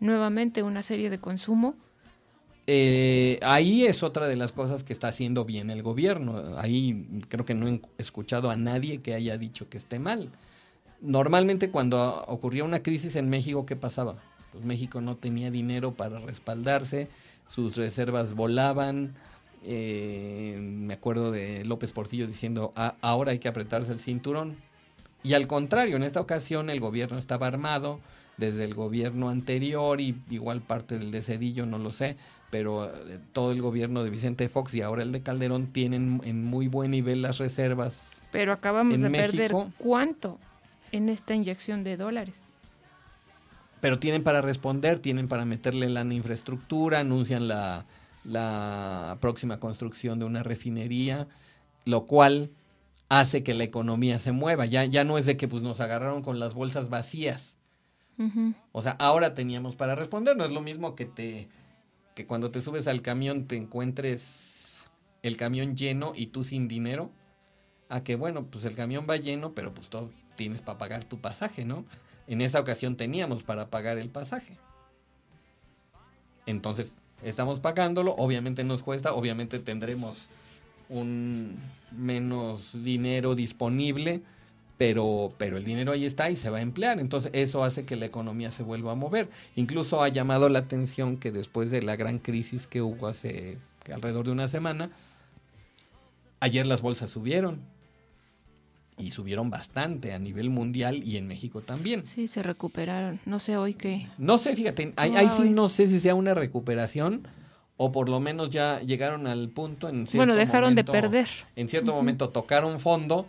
nuevamente 0.00 0.62
una 0.62 0.82
serie 0.82 1.10
de 1.10 1.18
consumo. 1.18 1.74
Eh, 2.66 3.38
ahí 3.42 3.86
es 3.86 4.02
otra 4.02 4.28
de 4.28 4.36
las 4.36 4.52
cosas 4.52 4.84
que 4.84 4.92
está 4.92 5.08
haciendo 5.08 5.44
bien 5.44 5.70
el 5.70 5.82
gobierno. 5.82 6.58
Ahí 6.58 7.06
creo 7.28 7.44
que 7.44 7.54
no 7.54 7.66
he 7.66 7.80
escuchado 7.96 8.50
a 8.50 8.56
nadie 8.56 9.00
que 9.00 9.14
haya 9.14 9.38
dicho 9.38 9.68
que 9.68 9.78
esté 9.78 9.98
mal. 9.98 10.30
Normalmente 11.00 11.70
cuando 11.70 12.24
ocurría 12.26 12.64
una 12.64 12.82
crisis 12.82 13.16
en 13.16 13.30
México, 13.30 13.64
¿qué 13.64 13.76
pasaba? 13.76 14.16
Pues 14.52 14.64
México 14.64 15.00
no 15.00 15.16
tenía 15.16 15.50
dinero 15.50 15.94
para 15.94 16.18
respaldarse, 16.18 17.08
sus 17.46 17.76
reservas 17.76 18.34
volaban. 18.34 19.14
Eh, 19.70 20.56
me 20.58 20.94
acuerdo 20.94 21.30
de 21.30 21.62
López 21.66 21.92
Portillo 21.92 22.26
diciendo, 22.26 22.72
"Ah, 22.74 22.94
ahora 23.02 23.32
hay 23.32 23.38
que 23.38 23.48
apretarse 23.48 23.92
el 23.92 23.98
cinturón. 23.98 24.56
Y 25.22 25.34
al 25.34 25.46
contrario, 25.46 25.96
en 25.96 26.04
esta 26.04 26.22
ocasión 26.22 26.70
el 26.70 26.80
gobierno 26.80 27.18
estaba 27.18 27.46
armado 27.46 28.00
desde 28.38 28.64
el 28.64 28.72
gobierno 28.72 29.28
anterior 29.28 30.00
y 30.00 30.16
igual 30.30 30.62
parte 30.62 30.96
del 30.96 31.10
de 31.10 31.20
Cedillo, 31.20 31.66
no 31.66 31.76
lo 31.76 31.92
sé, 31.92 32.16
pero 32.50 32.86
eh, 32.86 33.18
todo 33.34 33.52
el 33.52 33.60
gobierno 33.60 34.04
de 34.04 34.10
Vicente 34.10 34.48
Fox 34.48 34.74
y 34.74 34.80
ahora 34.80 35.02
el 35.02 35.12
de 35.12 35.20
Calderón 35.20 35.66
tienen 35.66 36.22
en 36.24 36.44
muy 36.44 36.68
buen 36.68 36.92
nivel 36.92 37.20
las 37.20 37.36
reservas. 37.36 38.22
Pero 38.32 38.52
acabamos 38.52 38.94
En 38.94 39.02
de 39.02 39.10
perder 39.10 39.52
cuánto 39.76 40.38
en 40.92 41.10
esta 41.10 41.34
inyección 41.34 41.84
de 41.84 41.98
dólares. 41.98 42.36
Pero 43.82 43.98
tienen 43.98 44.22
para 44.22 44.40
responder, 44.40 44.98
tienen 44.98 45.28
para 45.28 45.44
meterle 45.44 45.90
la 45.90 46.02
infraestructura, 46.02 47.00
anuncian 47.00 47.48
la, 47.48 47.84
la 48.28 49.18
próxima 49.20 49.58
construcción 49.58 50.18
de 50.18 50.24
una 50.24 50.42
refinería, 50.42 51.28
lo 51.84 52.06
cual 52.06 52.50
hace 53.08 53.42
que 53.42 53.54
la 53.54 53.64
economía 53.64 54.18
se 54.18 54.32
mueva. 54.32 54.66
Ya, 54.66 54.84
ya 54.84 55.04
no 55.04 55.18
es 55.18 55.26
de 55.26 55.36
que 55.36 55.48
pues, 55.48 55.62
nos 55.62 55.80
agarraron 55.80 56.22
con 56.22 56.38
las 56.38 56.54
bolsas 56.54 56.90
vacías. 56.90 57.56
O 58.72 58.82
sea, 58.82 58.92
ahora 58.92 59.32
teníamos 59.32 59.76
para 59.76 59.94
responder. 59.94 60.36
No 60.36 60.44
es 60.44 60.50
lo 60.50 60.60
mismo 60.60 60.96
que 60.96 61.06
te 61.06 61.48
que 62.16 62.26
cuando 62.26 62.50
te 62.50 62.60
subes 62.60 62.88
al 62.88 63.00
camión 63.00 63.46
te 63.46 63.56
encuentres 63.56 64.88
el 65.22 65.36
camión 65.36 65.76
lleno 65.76 66.14
y 66.16 66.26
tú 66.26 66.42
sin 66.42 66.66
dinero. 66.66 67.12
A 67.88 68.02
que 68.02 68.16
bueno, 68.16 68.44
pues 68.46 68.64
el 68.64 68.74
camión 68.74 69.06
va 69.08 69.16
lleno, 69.18 69.54
pero 69.54 69.72
pues 69.72 69.88
tú 69.88 70.10
tienes 70.34 70.60
para 70.60 70.78
pagar 70.78 71.04
tu 71.04 71.20
pasaje, 71.20 71.64
¿no? 71.64 71.84
En 72.26 72.40
esa 72.40 72.58
ocasión 72.58 72.96
teníamos 72.96 73.44
para 73.44 73.70
pagar 73.70 73.98
el 73.98 74.10
pasaje. 74.10 74.58
Entonces, 76.44 76.96
estamos 77.22 77.60
pagándolo, 77.60 78.14
obviamente 78.16 78.64
nos 78.64 78.82
cuesta, 78.82 79.12
obviamente 79.12 79.58
tendremos 79.58 80.28
un 80.88 81.56
menos 81.92 82.84
dinero 82.84 83.34
disponible, 83.34 84.22
pero, 84.76 85.32
pero 85.38 85.56
el 85.56 85.64
dinero 85.64 85.92
ahí 85.92 86.04
está 86.04 86.30
y 86.30 86.36
se 86.36 86.50
va 86.50 86.58
a 86.58 86.62
emplear. 86.62 87.00
Entonces 87.00 87.30
eso 87.34 87.64
hace 87.64 87.84
que 87.84 87.96
la 87.96 88.06
economía 88.06 88.50
se 88.50 88.62
vuelva 88.62 88.92
a 88.92 88.94
mover. 88.94 89.28
Incluso 89.56 90.02
ha 90.02 90.08
llamado 90.08 90.48
la 90.48 90.60
atención 90.60 91.16
que 91.16 91.32
después 91.32 91.70
de 91.70 91.82
la 91.82 91.96
gran 91.96 92.18
crisis 92.18 92.66
que 92.66 92.80
hubo 92.80 93.08
hace 93.08 93.58
alrededor 93.92 94.26
de 94.26 94.32
una 94.32 94.48
semana, 94.48 94.90
ayer 96.40 96.66
las 96.66 96.80
bolsas 96.80 97.10
subieron. 97.10 97.60
Y 98.98 99.12
subieron 99.12 99.50
bastante 99.50 100.12
a 100.12 100.18
nivel 100.18 100.50
mundial 100.50 101.02
y 101.06 101.16
en 101.16 101.26
México 101.26 101.60
también. 101.60 102.06
Sí, 102.06 102.28
se 102.28 102.42
recuperaron. 102.42 103.20
No 103.26 103.38
sé 103.38 103.56
hoy 103.56 103.74
qué. 103.74 104.06
No 104.18 104.38
sé, 104.38 104.56
fíjate, 104.56 104.92
ahí, 104.96 105.14
ahí 105.16 105.28
sí 105.28 105.50
no 105.50 105.68
sé 105.68 105.86
si 105.86 106.00
sea 106.00 106.14
una 106.14 106.34
recuperación 106.34 107.26
o 107.76 107.92
por 107.92 108.08
lo 108.08 108.20
menos 108.20 108.50
ya 108.50 108.80
llegaron 108.80 109.26
al 109.26 109.48
punto 109.50 109.88
en 109.88 110.06
cierto 110.06 110.18
Bueno, 110.18 110.34
dejaron 110.34 110.74
de 110.74 110.84
perder. 110.84 111.28
En 111.56 111.68
cierto 111.68 111.92
momento 111.92 112.30
tocaron 112.30 112.80
fondo 112.80 113.26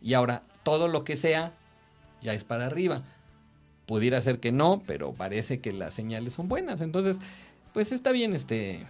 y 0.00 0.14
ahora 0.14 0.42
todo 0.62 0.88
lo 0.88 1.04
que 1.04 1.16
sea 1.16 1.52
ya 2.20 2.34
es 2.34 2.44
para 2.44 2.66
arriba. 2.66 3.02
Pudiera 3.86 4.20
ser 4.20 4.38
que 4.38 4.52
no, 4.52 4.82
pero 4.86 5.14
parece 5.14 5.60
que 5.60 5.72
las 5.72 5.94
señales 5.94 6.34
son 6.34 6.48
buenas. 6.48 6.82
Entonces, 6.82 7.18
pues 7.72 7.90
está 7.90 8.12
bien, 8.12 8.34
este. 8.34 8.84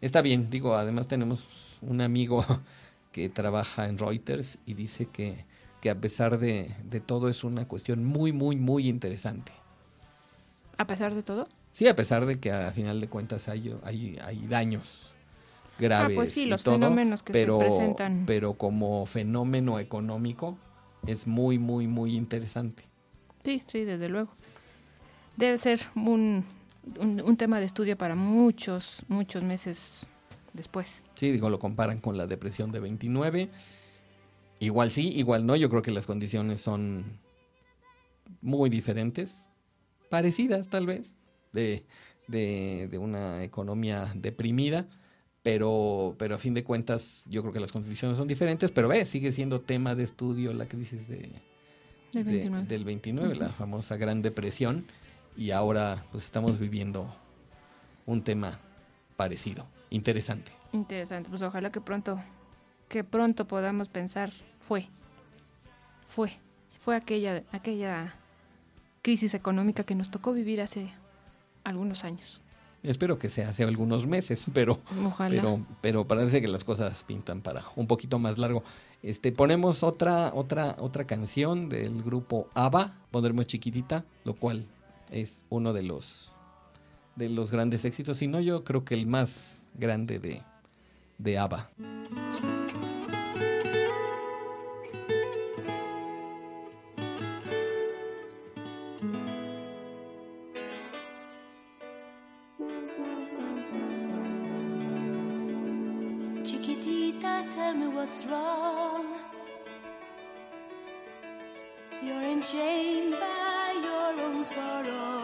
Está 0.00 0.22
bien. 0.22 0.48
Digo, 0.50 0.76
además 0.76 1.08
tenemos 1.08 1.44
un 1.82 2.00
amigo 2.00 2.46
que 3.14 3.28
trabaja 3.28 3.86
en 3.86 3.96
Reuters 3.96 4.58
y 4.66 4.74
dice 4.74 5.06
que, 5.06 5.44
que 5.80 5.88
a 5.88 5.94
pesar 5.94 6.36
de, 6.40 6.74
de 6.82 6.98
todo 6.98 7.28
es 7.28 7.44
una 7.44 7.68
cuestión 7.68 8.04
muy, 8.04 8.32
muy, 8.32 8.56
muy 8.56 8.88
interesante. 8.88 9.52
A 10.78 10.84
pesar 10.88 11.14
de 11.14 11.22
todo. 11.22 11.46
Sí, 11.70 11.86
a 11.86 11.94
pesar 11.94 12.26
de 12.26 12.40
que 12.40 12.50
a 12.50 12.72
final 12.72 13.00
de 13.00 13.06
cuentas 13.06 13.48
hay, 13.48 13.72
hay, 13.84 14.18
hay 14.20 14.48
daños 14.48 15.12
graves. 15.78 16.16
Ah, 16.16 16.18
pues 16.18 16.32
sí, 16.32 16.42
y 16.42 16.46
los 16.46 16.64
todo, 16.64 16.74
fenómenos 16.74 17.22
que 17.22 17.34
se 17.34 17.38
pero, 17.38 17.58
presentan. 17.58 18.24
Pero 18.26 18.54
como 18.54 19.06
fenómeno 19.06 19.78
económico 19.78 20.58
es 21.06 21.28
muy, 21.28 21.60
muy, 21.60 21.86
muy 21.86 22.16
interesante. 22.16 22.82
Sí, 23.44 23.62
sí, 23.68 23.84
desde 23.84 24.08
luego. 24.08 24.32
Debe 25.36 25.56
ser 25.56 25.80
un, 25.94 26.44
un, 26.98 27.20
un 27.20 27.36
tema 27.36 27.60
de 27.60 27.66
estudio 27.66 27.96
para 27.96 28.16
muchos, 28.16 29.04
muchos 29.06 29.44
meses 29.44 30.08
después. 30.54 31.02
Sí, 31.14 31.30
digo, 31.30 31.50
lo 31.50 31.58
comparan 31.58 32.00
con 32.00 32.16
la 32.16 32.26
depresión 32.26 32.72
de 32.72 32.80
29. 32.80 33.50
Igual 34.60 34.90
sí, 34.90 35.08
igual 35.16 35.44
no. 35.46 35.56
Yo 35.56 35.68
creo 35.68 35.82
que 35.82 35.90
las 35.90 36.06
condiciones 36.06 36.60
son 36.60 37.18
muy 38.40 38.70
diferentes. 38.70 39.36
Parecidas, 40.08 40.68
tal 40.68 40.86
vez, 40.86 41.18
de, 41.52 41.84
de, 42.28 42.88
de 42.90 42.98
una 42.98 43.42
economía 43.44 44.10
deprimida. 44.14 44.86
Pero, 45.42 46.14
pero 46.18 46.36
a 46.36 46.38
fin 46.38 46.54
de 46.54 46.64
cuentas, 46.64 47.24
yo 47.28 47.42
creo 47.42 47.52
que 47.52 47.60
las 47.60 47.70
condiciones 47.72 48.16
son 48.16 48.26
diferentes. 48.26 48.70
Pero 48.70 48.88
ve, 48.88 49.04
sigue 49.04 49.30
siendo 49.30 49.60
tema 49.60 49.94
de 49.94 50.04
estudio 50.04 50.52
la 50.54 50.66
crisis 50.66 51.06
de, 51.08 51.28
Del 52.14 52.24
de- 52.24 52.30
29. 52.32 52.66
del 52.66 52.84
29, 52.84 53.34
la 53.34 53.48
famosa 53.50 53.96
Gran 53.98 54.22
Depresión. 54.22 54.86
Y 55.36 55.50
ahora, 55.50 56.06
pues 56.12 56.24
estamos 56.24 56.58
viviendo 56.58 57.14
un 58.06 58.22
tema 58.22 58.58
parecido. 59.16 59.66
Interesante. 59.94 60.50
Interesante. 60.72 61.30
Pues 61.30 61.40
ojalá 61.42 61.70
que 61.70 61.80
pronto, 61.80 62.20
que 62.88 63.04
pronto 63.04 63.46
podamos 63.46 63.88
pensar, 63.88 64.32
fue, 64.58 64.88
fue, 66.04 66.32
fue 66.80 66.96
aquella, 66.96 67.44
aquella 67.52 68.16
crisis 69.02 69.34
económica 69.34 69.84
que 69.84 69.94
nos 69.94 70.10
tocó 70.10 70.32
vivir 70.32 70.60
hace 70.60 70.92
algunos 71.62 72.02
años. 72.02 72.40
Espero 72.82 73.20
que 73.20 73.28
sea 73.28 73.50
hace 73.50 73.62
algunos 73.62 74.04
meses, 74.08 74.44
pero, 74.52 74.80
Ojalá. 75.06 75.40
pero, 75.40 75.64
pero 75.80 76.08
parece 76.08 76.42
que 76.42 76.48
las 76.48 76.64
cosas 76.64 77.04
pintan 77.04 77.40
para 77.40 77.64
un 77.76 77.86
poquito 77.86 78.18
más 78.18 78.36
largo. 78.36 78.64
Este, 79.00 79.30
ponemos 79.30 79.84
otra, 79.84 80.32
otra, 80.34 80.74
otra 80.80 81.06
canción 81.06 81.68
del 81.68 82.02
grupo 82.02 82.48
ABBA, 82.54 82.94
Ponerme 83.12 83.46
Chiquitita, 83.46 84.04
lo 84.24 84.34
cual 84.34 84.66
es 85.12 85.40
uno 85.50 85.72
de 85.72 85.84
los 85.84 86.34
de 87.16 87.28
los 87.28 87.52
grandes 87.52 87.84
éxitos, 87.84 88.18
si 88.18 88.26
no 88.26 88.40
yo 88.40 88.64
creo 88.64 88.84
que 88.84 88.94
el 88.94 89.06
más 89.06 89.63
grande 89.74 90.18
de, 90.18 90.40
de 91.16 91.36
ABBA. 91.38 91.68
Chiquitita, 106.44 107.50
tell 107.50 107.74
me 107.74 107.88
what's 107.88 108.24
wrong. 108.26 109.06
You're 112.02 112.22
enchained 112.22 113.12
by 113.12 113.80
your 113.82 114.26
own 114.26 114.44
sorrow. 114.44 115.23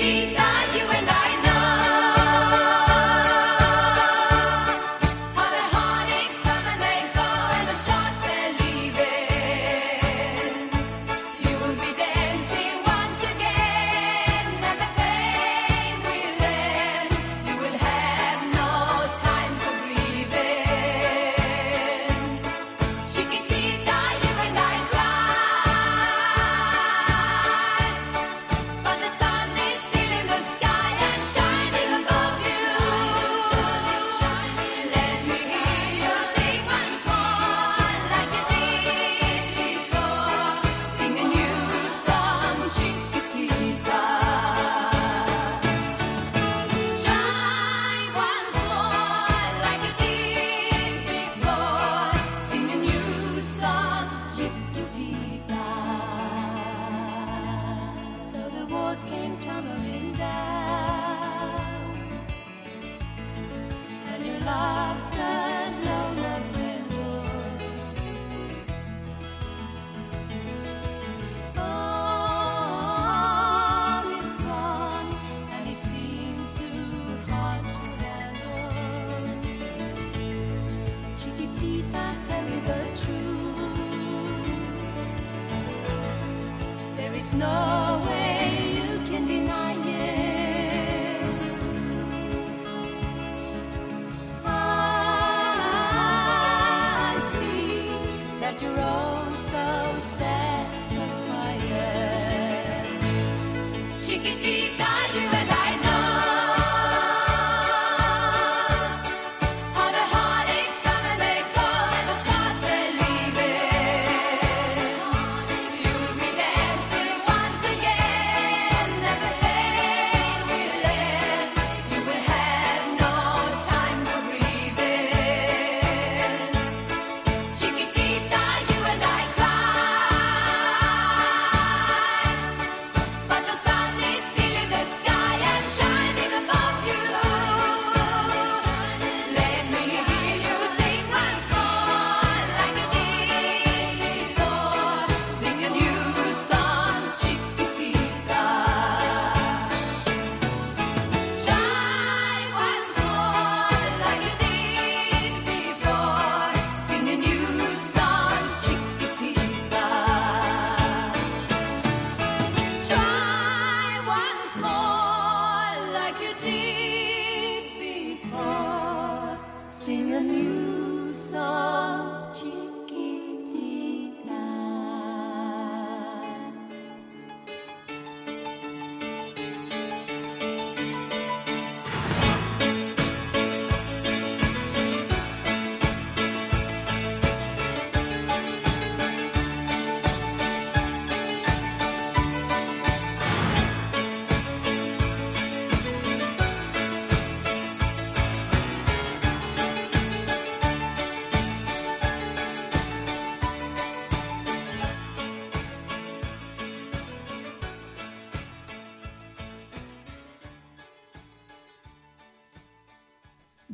Chiquitita, 0.00 0.49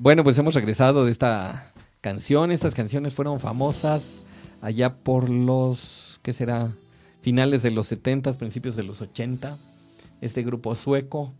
Bueno, 0.06 0.22
pues 0.22 0.38
hemos 0.38 0.54
regresado 0.54 1.04
de 1.04 1.10
esta 1.10 1.72
canción. 2.00 2.52
Estas 2.52 2.76
canciones 2.76 3.12
fueron 3.12 3.40
famosas 3.40 4.22
allá 4.60 4.94
por 4.94 5.28
los, 5.28 6.20
¿qué 6.22 6.32
será? 6.32 6.70
Finales 7.22 7.64
de 7.64 7.72
los 7.72 7.88
70, 7.88 8.32
principios 8.34 8.76
de 8.76 8.84
los 8.84 9.00
80. 9.00 9.58
Este 10.20 10.44
grupo 10.44 10.76
sueco 10.76 11.32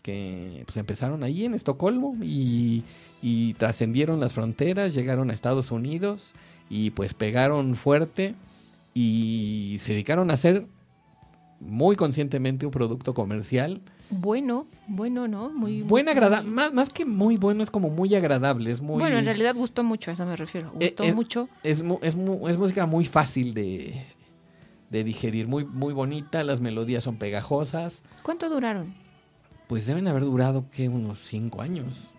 que 0.00 0.62
pues 0.64 0.76
empezaron 0.76 1.24
ahí 1.24 1.44
en 1.44 1.54
Estocolmo 1.54 2.16
y, 2.22 2.84
y 3.20 3.54
trascendieron 3.54 4.20
las 4.20 4.32
fronteras, 4.32 4.94
llegaron 4.94 5.30
a 5.30 5.34
Estados 5.34 5.72
Unidos 5.72 6.34
y 6.70 6.90
pues 6.90 7.14
pegaron 7.14 7.74
fuerte 7.74 8.36
y 8.94 9.78
se 9.80 9.90
dedicaron 9.90 10.30
a 10.30 10.34
hacer 10.34 10.66
muy 11.58 11.96
conscientemente 11.96 12.64
un 12.64 12.70
producto 12.70 13.12
comercial 13.12 13.80
Bueno, 14.10 14.66
bueno, 14.86 15.28
¿no? 15.28 15.50
Muy 15.50 15.82
buen 15.82 16.06
muy- 16.06 16.12
agradable, 16.12 16.48
más, 16.50 16.72
más 16.72 16.88
que 16.90 17.04
muy 17.04 17.36
bueno, 17.36 17.62
es 17.62 17.70
como 17.70 17.90
muy 17.90 18.14
agradable, 18.14 18.70
es 18.70 18.80
muy... 18.80 18.98
Bueno, 18.98 19.18
en 19.18 19.24
realidad 19.26 19.54
gustó 19.54 19.84
mucho, 19.84 20.10
a 20.10 20.14
eso 20.14 20.24
me 20.24 20.34
refiero. 20.36 20.72
Eh, 20.80 20.86
Gustó 20.88 21.04
eh, 21.04 21.12
mucho. 21.12 21.48
Es, 21.62 21.82
es, 22.02 22.14
es 22.16 22.56
música 22.58 22.86
muy 22.86 23.04
fácil 23.04 23.52
de, 23.52 24.02
de 24.90 25.04
digerir, 25.04 25.46
muy, 25.46 25.64
muy 25.66 25.92
bonita, 25.92 26.42
las 26.42 26.60
melodías 26.60 27.04
son 27.04 27.16
pegajosas, 27.16 28.02
¿Cuánto 28.22 28.48
duraron? 28.48 28.94
pues 29.66 29.86
deben 29.86 30.08
haber 30.08 30.22
durado, 30.22 30.64
que 30.70 30.88
Unos 30.88 31.18
cinco 31.22 31.60
años, 31.60 32.10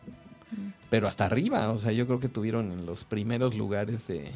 Mm. 0.51 0.69
pero 0.89 1.07
hasta 1.07 1.25
arriba, 1.25 1.71
o 1.71 1.77
sea, 1.77 1.91
yo 1.91 2.07
creo 2.07 2.19
que 2.19 2.27
tuvieron 2.27 2.71
en 2.71 2.85
los 2.87 3.03
primeros 3.03 3.55
lugares 3.55 4.07
de, 4.07 4.31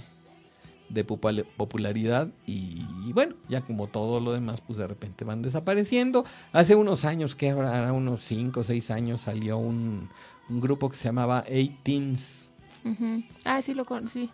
de 0.94 1.06
popul- 1.08 1.46
popularidad 1.58 2.30
y, 2.46 3.12
bueno, 3.14 3.36
ya 3.50 3.62
como 3.62 3.88
todo 3.88 4.20
lo 4.20 4.32
demás, 4.32 4.62
pues 4.62 4.78
de 4.78 4.88
repente 4.88 5.26
van 5.26 5.42
desapareciendo. 5.42 6.24
Hace 6.52 6.76
unos 6.76 7.04
años, 7.06 7.36
que 7.36 7.50
habrá 7.50 7.92
unos 7.92 8.22
cinco 8.24 8.60
o 8.62 8.64
seis 8.64 8.92
años, 8.92 9.22
salió 9.22 9.58
un, 9.58 10.10
un 10.50 10.60
grupo 10.62 10.90
que 10.90 10.96
se 10.96 11.06
llamaba 11.06 11.44
Ujú. 12.86 13.24
Ah, 13.46 13.62
sí 13.62 13.74
lo 13.74 13.86
conocí. 13.86 14.30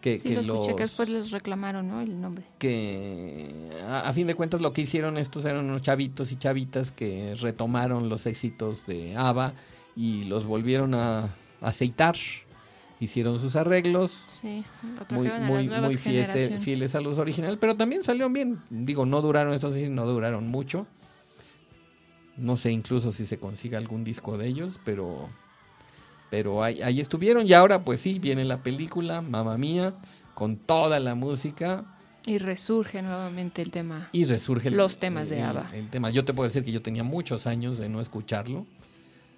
que, 0.00 0.18
Sí, 0.18 0.28
que 0.28 0.34
lo 0.36 0.40
escuché, 0.42 0.68
los- 0.70 0.76
que 0.76 0.82
después 0.84 1.08
les 1.08 1.30
reclamaron, 1.32 1.88
¿no? 1.88 2.00
El 2.00 2.20
nombre. 2.20 2.44
que 2.58 3.70
a, 3.88 4.08
a 4.08 4.12
fin 4.12 4.26
de 4.28 4.34
cuentas 4.34 4.60
lo 4.60 4.72
que 4.72 4.82
hicieron 4.82 5.18
estos 5.18 5.44
eran 5.44 5.64
unos 5.64 5.82
chavitos 5.82 6.30
y 6.32 6.36
chavitas 6.36 6.90
que 6.92 7.34
retomaron 7.40 8.08
los 8.08 8.26
éxitos 8.26 8.86
de 8.86 9.16
ABBA 9.16 9.54
y 9.96 10.24
los 10.24 10.44
volvieron 10.46 10.94
a 10.94 11.30
aceitar. 11.60 12.14
Hicieron 12.98 13.38
sus 13.38 13.56
arreglos, 13.56 14.24
Sí, 14.26 14.64
muy, 15.10 15.28
muy, 15.28 15.68
muy 15.68 15.96
fieles, 15.96 16.28
generaciones. 16.28 16.62
fieles 16.64 16.94
a 16.94 17.00
los 17.02 17.18
originales, 17.18 17.58
pero 17.60 17.76
también 17.76 18.02
salieron 18.02 18.32
bien. 18.32 18.58
Digo, 18.70 19.04
no 19.04 19.20
duraron, 19.20 19.52
eso 19.52 19.70
sí, 19.72 19.88
no 19.90 20.06
duraron 20.06 20.48
mucho. 20.48 20.86
No 22.36 22.56
sé 22.56 22.70
incluso 22.72 23.12
si 23.12 23.26
se 23.26 23.38
consiga 23.38 23.78
algún 23.78 24.04
disco 24.04 24.36
de 24.38 24.46
ellos, 24.48 24.78
pero 24.84 25.28
pero 26.28 26.62
ahí, 26.64 26.82
ahí 26.82 27.00
estuvieron 27.00 27.46
y 27.46 27.52
ahora 27.52 27.84
pues 27.84 28.00
sí, 28.00 28.18
viene 28.18 28.44
la 28.44 28.62
película, 28.62 29.22
mamá 29.22 29.56
mía, 29.56 29.94
con 30.34 30.56
toda 30.56 30.98
la 30.98 31.14
música 31.14 31.84
Y 32.26 32.38
resurge 32.38 33.00
nuevamente 33.00 33.62
el 33.62 33.70
tema. 33.70 34.08
y 34.12 34.24
resurge 34.24 34.68
el- 34.68 34.76
Los 34.76 34.98
temas 34.98 35.28
de 35.28 35.38
el- 35.38 35.44
ABBA. 35.46 35.70
El 35.74 35.88
tema. 35.88 36.10
Yo 36.10 36.24
te 36.24 36.34
puedo 36.34 36.48
decir 36.48 36.64
que 36.64 36.72
yo 36.72 36.82
tenía 36.82 37.04
muchos 37.04 37.46
años 37.46 37.78
de 37.78 37.88
no 37.88 38.00
escucharlo. 38.00 38.66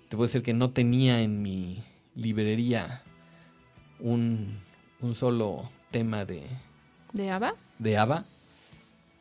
Te 0.08 0.16
puedo 0.16 0.26
decir 0.26 0.42
que 0.42 0.54
no 0.54 0.70
tenía 0.70 1.20
en 1.20 1.42
mi 1.42 1.82
librería 2.16 3.02
un, 4.00 4.58
un 5.00 5.14
solo 5.14 5.68
tema 5.90 6.24
de, 6.24 6.44
¿De 7.12 7.30
ABBA? 7.30 7.54
de 7.78 7.96
ABBA. 7.98 8.24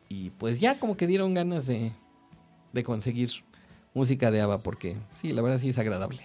Y 0.08 0.30
pues 0.30 0.60
ya 0.60 0.78
como 0.78 0.96
que 0.96 1.06
dieron 1.06 1.34
ganas 1.34 1.66
de, 1.66 1.92
de 2.72 2.84
conseguir 2.84 3.30
música 3.94 4.30
de 4.30 4.40
ABBA 4.40 4.62
porque 4.62 4.96
sí, 5.12 5.32
la 5.32 5.42
verdad 5.42 5.58
sí 5.58 5.68
es 5.68 5.78
agradable. 5.78 6.22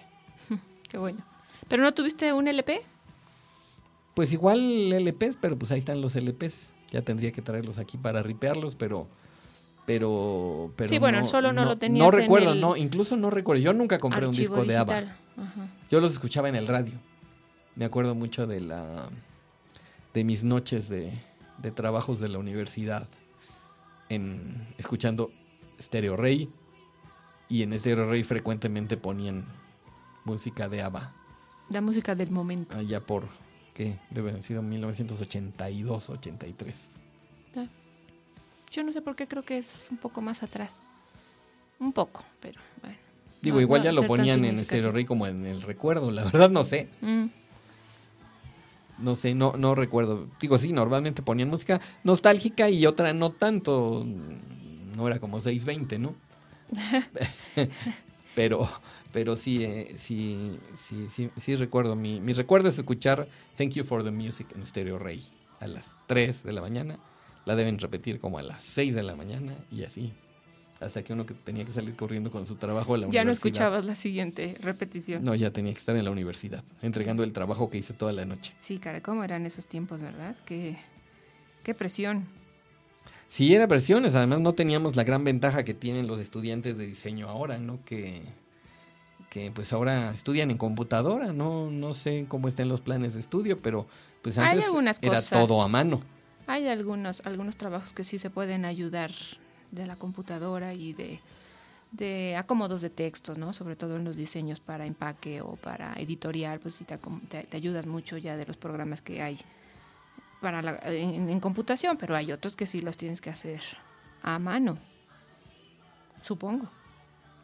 Qué 0.89 0.97
bueno. 0.97 1.19
¿Pero 1.67 1.83
no 1.83 1.93
tuviste 1.93 2.31
un 2.33 2.47
LP? 2.47 2.81
Pues 4.13 4.31
igual 4.31 4.59
LPs, 4.93 5.37
pero 5.41 5.57
pues 5.57 5.71
ahí 5.71 5.79
están 5.79 6.01
los 6.01 6.15
LPs. 6.15 6.75
Ya 6.91 7.01
tendría 7.01 7.31
que 7.31 7.41
traerlos 7.41 7.77
aquí 7.77 7.97
para 7.97 8.21
ripearlos, 8.21 8.75
pero... 8.75 9.07
Pero, 9.85 10.71
pero 10.77 10.87
Sí, 10.87 10.97
bueno, 10.97 11.27
solo 11.27 11.51
no 11.51 11.65
lo 11.65 11.75
tenías 11.75 12.05
No 12.05 12.13
en 12.13 12.21
recuerdo, 12.23 12.53
el 12.53 12.61
no, 12.61 12.77
incluso 12.77 13.17
no 13.17 13.29
recuerdo. 13.29 13.61
Yo 13.61 13.73
nunca 13.73 13.99
compré 13.99 14.25
un 14.25 14.31
disco 14.33 14.63
de 14.63 14.77
ABBA. 14.77 14.97
Ajá. 14.97 15.67
Yo 15.91 15.99
los 15.99 16.13
escuchaba 16.13 16.47
en 16.47 16.55
el 16.55 16.67
radio. 16.67 16.93
Me 17.75 17.85
acuerdo 17.85 18.15
mucho 18.15 18.45
de 18.47 18.61
la 18.61 19.09
de 20.13 20.23
mis 20.23 20.43
noches 20.43 20.89
de, 20.89 21.11
de 21.57 21.71
trabajos 21.71 22.19
de 22.19 22.29
la 22.29 22.37
universidad 22.37 23.07
en 24.09 24.67
escuchando 24.77 25.31
Stereo 25.81 26.15
Rey 26.15 26.49
y 27.49 27.63
en 27.63 27.77
Stereo 27.79 28.07
Rey 28.09 28.23
frecuentemente 28.23 28.95
ponían 28.95 29.45
música 30.23 30.69
de 30.69 30.83
ABBA 30.83 31.13
La 31.69 31.81
música 31.81 32.13
del 32.15 32.29
momento. 32.29 32.77
allá 32.77 32.99
por 32.99 33.23
que 33.73 33.97
debe 34.11 34.29
haber 34.29 34.43
sido 34.43 34.61
1982, 34.61 36.09
83. 36.11 36.89
Yo 38.71 38.83
no 38.83 38.91
sé 38.91 39.01
por 39.01 39.15
qué 39.15 39.27
creo 39.27 39.43
que 39.43 39.57
es 39.59 39.87
un 39.91 39.97
poco 39.97 40.21
más 40.21 40.41
atrás. 40.41 40.79
Un 41.79 41.91
poco, 41.93 42.23
pero 42.39 42.59
bueno. 42.81 42.97
Digo, 43.41 43.57
No- 43.57 43.61
igual 43.61 43.81
no 43.81 43.85
ya 43.85 43.91
lo 43.91 44.05
ponían 44.07 44.45
en. 44.45 44.63
Stereo 44.63 44.91
Rey 44.91 45.05
como 45.05 45.27
en 45.27 45.45
el 45.45 45.61
recuerdo, 45.61 46.09
la 46.11 46.23
verdad 46.23 46.49
no 46.49 46.63
sé. 46.63 46.89
Mm, 47.01 47.25
No 49.03 49.15
sé, 49.15 49.35
no, 49.35 49.53
no 49.57 49.75
recuerdo. 49.75 50.27
Digo, 50.39 50.57
sí, 50.57 50.71
normalmente 50.71 51.21
ponían 51.21 51.49
música 51.49 51.81
nostálgica 52.03 52.69
y 52.69 52.85
otra 52.85 53.13
no 53.13 53.31
tanto. 53.31 54.05
no 54.95 55.07
era 55.07 55.19
como 55.19 55.41
620, 55.41 55.99
¿no? 55.99 56.15
pero 58.35 58.67
pero 59.13 59.35
sí, 59.35 59.63
eh, 59.63 59.93
sí, 59.95 60.59
sí, 60.75 61.07
sí, 61.09 61.29
sí 61.35 61.55
recuerdo. 61.55 61.95
Mi, 61.95 62.19
mi 62.19 62.33
recuerdo 62.33 62.67
es 62.67 62.77
escuchar 62.77 63.27
Thank 63.57 63.73
You 63.73 63.83
for 63.83 64.03
the 64.03 64.11
Music 64.11 64.47
en 64.55 64.65
Stereo 64.65 64.97
Rey 64.97 65.23
a 65.59 65.67
las 65.67 65.95
3 66.07 66.43
de 66.43 66.51
la 66.51 66.61
mañana. 66.61 66.97
La 67.45 67.55
deben 67.55 67.77
repetir 67.77 68.19
como 68.19 68.39
a 68.39 68.41
las 68.41 68.63
6 68.63 68.95
de 68.95 69.03
la 69.03 69.15
mañana 69.15 69.55
y 69.71 69.83
así. 69.83 70.13
Hasta 70.83 71.03
que 71.03 71.13
uno 71.13 71.25
que 71.25 71.33
tenía 71.33 71.65
que 71.65 71.71
salir 71.71 71.95
corriendo 71.95 72.29
con 72.31 72.45
su 72.45 72.55
trabajo 72.55 72.93
a 72.95 72.97
la 72.97 73.03
Ya 73.07 73.23
no 73.23 73.31
universidad. 73.31 73.31
escuchabas 73.47 73.85
la 73.85 73.95
siguiente 73.95 74.57
repetición. 74.61 75.23
No, 75.23 75.33
ya 75.35 75.51
tenía 75.51 75.73
que 75.73 75.79
estar 75.79 75.95
en 75.95 76.03
la 76.05 76.11
universidad, 76.11 76.63
entregando 76.81 77.23
el 77.23 77.33
trabajo 77.33 77.69
que 77.69 77.77
hice 77.77 77.93
toda 77.93 78.11
la 78.11 78.25
noche. 78.25 78.53
Sí, 78.59 78.77
cara, 78.79 79.01
¿cómo 79.01 79.23
eran 79.23 79.45
esos 79.45 79.67
tiempos, 79.67 80.01
verdad? 80.01 80.35
Qué, 80.45 80.77
qué 81.63 81.73
presión. 81.73 82.25
Sí, 83.29 83.53
era 83.55 83.65
versiones. 83.65 84.13
Además, 84.15 84.41
no 84.41 84.53
teníamos 84.53 84.95
la 84.95 85.03
gran 85.03 85.23
ventaja 85.23 85.63
que 85.63 85.73
tienen 85.73 86.05
los 86.05 86.19
estudiantes 86.19 86.77
de 86.77 86.85
diseño 86.85 87.27
ahora, 87.29 87.57
¿no? 87.57 87.79
Que, 87.83 88.21
que 89.31 89.49
pues 89.51 89.73
ahora 89.73 90.11
estudian 90.11 90.51
en 90.51 90.57
computadora. 90.59 91.33
No, 91.33 91.71
no 91.71 91.93
sé 91.95 92.25
cómo 92.27 92.47
estén 92.47 92.69
los 92.69 92.81
planes 92.81 93.15
de 93.15 93.21
estudio, 93.21 93.59
pero 93.59 93.87
pues 94.21 94.37
antes 94.37 94.65
era 95.01 95.15
cosas. 95.15 95.29
todo 95.29 95.63
a 95.63 95.67
mano. 95.67 96.01
Hay 96.45 96.67
algunos, 96.67 97.21
algunos 97.25 97.57
trabajos 97.57 97.93
que 97.93 98.03
sí 98.03 98.19
se 98.19 98.29
pueden 98.29 98.65
ayudar 98.65 99.11
de 99.73 99.85
la 99.87 99.95
computadora 99.95 100.73
y 100.73 100.93
de, 100.93 101.19
de 101.91 102.35
acomodos 102.37 102.81
de 102.81 102.89
textos, 102.89 103.37
¿no? 103.37 103.53
Sobre 103.53 103.75
todo 103.75 103.95
en 103.97 104.03
los 104.03 104.15
diseños 104.15 104.59
para 104.59 104.85
empaque 104.85 105.41
o 105.41 105.55
para 105.55 105.93
editorial, 105.95 106.59
pues 106.59 106.75
sí 106.75 106.85
te, 106.85 106.97
te, 107.29 107.43
te 107.43 107.57
ayudas 107.57 107.85
mucho 107.85 108.17
ya 108.17 108.37
de 108.37 108.45
los 108.45 108.57
programas 108.57 109.01
que 109.01 109.21
hay 109.21 109.39
para 110.41 110.61
la- 110.61 110.79
en, 110.85 111.29
en 111.29 111.39
computación, 111.39 111.97
pero 111.97 112.15
hay 112.15 112.31
otros 112.31 112.55
que 112.55 112.65
sí 112.67 112.81
los 112.81 112.97
tienes 112.97 113.21
que 113.21 113.29
hacer 113.29 113.61
a 114.21 114.39
mano, 114.39 114.77
supongo. 116.21 116.67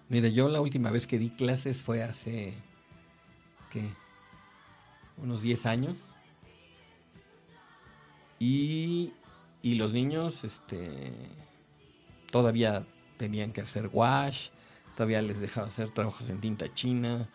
Mira, 0.09 0.27
yo 0.29 0.49
la 0.49 0.59
última 0.61 0.91
vez 0.91 1.05
que 1.07 1.17
di 1.19 1.29
clases 1.29 1.81
fue 1.81 2.03
hace, 2.03 2.53
¿qué? 3.71 3.89
Unos 5.17 5.41
10 5.41 5.65
años. 5.65 5.95
Y, 8.39 9.13
y 9.61 9.75
los 9.75 9.93
niños, 9.93 10.43
este, 10.43 11.11
todavía 12.31 12.85
tenían 13.17 13.51
que 13.51 13.61
hacer 13.61 13.89
wash, 13.91 14.49
todavía 14.95 15.21
les 15.21 15.39
dejaba 15.39 15.67
hacer 15.67 15.89
trabajos 15.91 16.29
en 16.29 16.39
tinta 16.39 16.73
china. 16.73 17.27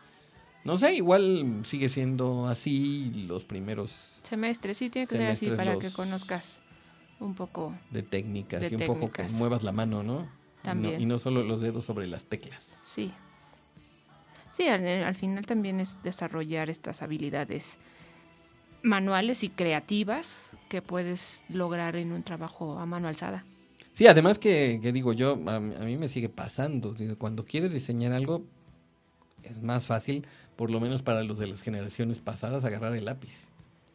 No 0.64 0.78
sé, 0.78 0.94
igual 0.94 1.62
sigue 1.64 1.88
siendo 1.90 2.46
así 2.48 3.26
los 3.28 3.44
primeros 3.44 4.20
Semestre, 4.22 4.74
sí, 4.74 4.88
tiene 4.88 5.06
que 5.06 5.16
ser 5.18 5.26
así 5.28 5.46
Semestres 5.46 5.68
para 5.68 5.78
que 5.78 5.90
conozcas 5.94 6.58
un 7.20 7.34
poco. 7.34 7.74
de 7.90 8.02
técnicas 8.02 8.62
De 8.62 8.68
y 8.70 8.74
un 8.76 8.86
poco 8.86 9.06
que 9.10 9.18
técnicas. 9.18 9.32
muevas 9.32 9.62
la 9.62 9.72
mano, 9.72 10.02
¿no? 10.02 10.26
También. 10.62 10.98
y 11.00 11.04
no 11.04 11.18
solo 11.18 11.42
los 11.42 11.60
dedos 11.60 11.84
sobre 11.84 12.06
las 12.06 12.24
teclas. 12.24 12.80
Sí. 12.86 13.12
Sí, 14.52 14.66
al, 14.68 14.86
al 14.86 15.14
final 15.14 15.44
también 15.44 15.80
es 15.80 16.02
desarrollar 16.02 16.70
estas 16.70 17.02
habilidades 17.02 17.78
manuales 18.82 19.42
y 19.44 19.50
creativas 19.50 20.50
que 20.70 20.80
puedes 20.80 21.42
lograr 21.48 21.96
en 21.96 22.12
un 22.12 22.22
trabajo 22.22 22.78
a 22.78 22.86
mano 22.86 23.08
alzada. 23.08 23.44
Sí, 23.94 24.06
además 24.06 24.38
que, 24.38 24.80
que 24.82 24.92
digo 24.92 25.12
yo, 25.12 25.32
a, 25.46 25.60
mí- 25.60 25.74
a 25.74 25.80
mí 25.84 25.96
me 25.96 26.08
sigue 26.08 26.28
pasando. 26.28 26.94
Cuando 27.16 27.44
quieres 27.44 27.72
diseñar 27.72 28.12
algo, 28.12 28.44
es 29.44 29.62
más 29.62 29.86
fácil, 29.86 30.26
por 30.56 30.70
lo 30.70 30.80
menos 30.80 31.02
para 31.02 31.22
los 31.22 31.38
de 31.38 31.46
las 31.46 31.62
generaciones 31.62 32.18
pasadas, 32.18 32.64
agarrar 32.64 32.94
el 32.96 33.04
lápiz 33.04 33.48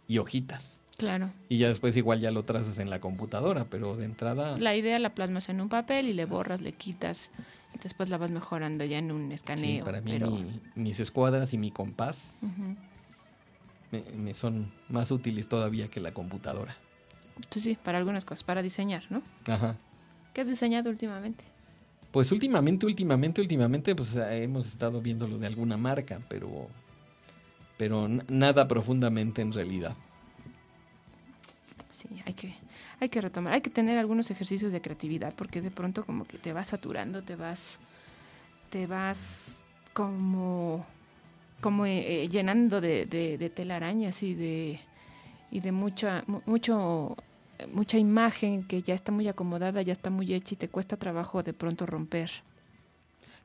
y 0.07 0.17
hojitas. 0.17 0.79
Claro. 0.97 1.31
Y 1.47 1.57
ya 1.59 1.67
después 1.69 1.95
igual 1.95 2.19
ya 2.19 2.31
lo 2.31 2.43
trazas 2.43 2.77
en 2.79 2.89
la 2.89 2.99
computadora, 2.99 3.65
pero 3.69 3.95
de 3.95 4.05
entrada... 4.05 4.57
La 4.57 4.75
idea 4.75 4.99
la 4.99 5.13
plasmas 5.15 5.47
en 5.49 5.62
un 5.62 5.69
papel 5.69 6.07
y 6.09 6.13
le 6.13 6.25
borras, 6.25 6.62
le 6.62 6.73
quitas 6.73 7.29
y 7.73 7.79
después 7.79 8.09
la 8.09 8.17
vas 8.17 8.31
mejorando 8.31 8.83
ya 8.85 8.97
en 8.97 9.12
un 9.12 9.27
sí, 9.29 9.33
escaneo. 9.35 9.85
para 9.85 10.01
mí 10.01 10.12
pero- 10.12 10.29
mi- 10.31 10.59
mis 10.75 10.99
escuadras 10.99 11.53
y 11.53 11.57
mi 11.57 11.71
compás 11.71 12.38
me, 13.91 14.01
me 14.17 14.33
son 14.33 14.71
más 14.89 15.09
útiles 15.12 15.47
todavía 15.47 15.88
que 15.89 15.99
la 16.01 16.12
computadora. 16.13 16.75
Entonces 17.38 17.63
sí, 17.63 17.77
para 17.81 17.97
algunas 17.97 18.25
cosas, 18.25 18.43
para 18.43 18.62
diseñar, 18.62 19.05
¿no? 19.09 19.21
Ajá. 19.45 19.77
¿Qué 20.39 20.43
has 20.43 20.47
diseñado 20.47 20.89
últimamente? 20.89 21.43
Pues 22.13 22.32
últimamente, 22.32 22.86
últimamente, 22.86 23.41
últimamente, 23.41 23.93
pues 23.93 24.15
eh, 24.15 24.43
hemos 24.45 24.67
estado 24.67 25.02
viendo 25.02 25.28
lo 25.28 25.38
de 25.38 25.45
alguna 25.45 25.75
marca, 25.75 26.21
pero, 26.30 26.69
pero 27.78 28.08
nada 28.08 28.65
profundamente 28.65 29.41
en 29.41 29.52
realidad. 29.52 29.97
Sí, 31.91 32.08
hay 32.25 32.34
que, 32.36 32.56
hay 33.02 33.10
que 33.10 33.19
retomar, 33.19 33.52
hay 33.52 33.60
que 33.60 33.69
tener 33.69 33.97
algunos 33.97 34.32
ejercicios 34.32 34.71
de 34.71 34.80
creatividad, 34.80 35.34
porque 35.36 35.60
de 35.60 35.71
pronto 35.71 36.06
como 36.06 36.23
que 36.23 36.38
te 36.38 36.54
vas 36.54 36.69
saturando, 36.69 37.21
te 37.21 37.36
vas, 37.36 37.78
te 38.69 38.88
vas 38.88 39.47
como, 39.91 40.86
como 41.60 41.86
eh, 41.86 42.23
eh, 42.23 42.28
llenando 42.30 42.80
de, 42.80 43.06
de, 43.08 43.38
de 43.38 43.49
telarañas 43.49 44.23
y 44.23 44.36
de, 44.36 44.80
y 45.52 45.60
de 45.60 45.73
mucha, 45.73 46.23
mu- 46.28 46.43
mucho, 46.45 47.17
mucha 47.72 47.98
imagen 47.98 48.63
que 48.63 48.82
ya 48.82 48.93
está 48.93 49.12
muy 49.12 49.28
acomodada, 49.28 49.82
ya 49.82 49.93
está 49.93 50.10
muy 50.10 50.34
hecha 50.34 50.54
y 50.54 50.58
te 50.58 50.69
cuesta 50.69 50.98
trabajo 50.98 51.43
de 51.43 51.54
pronto 51.54 51.86
romper. 51.86 52.30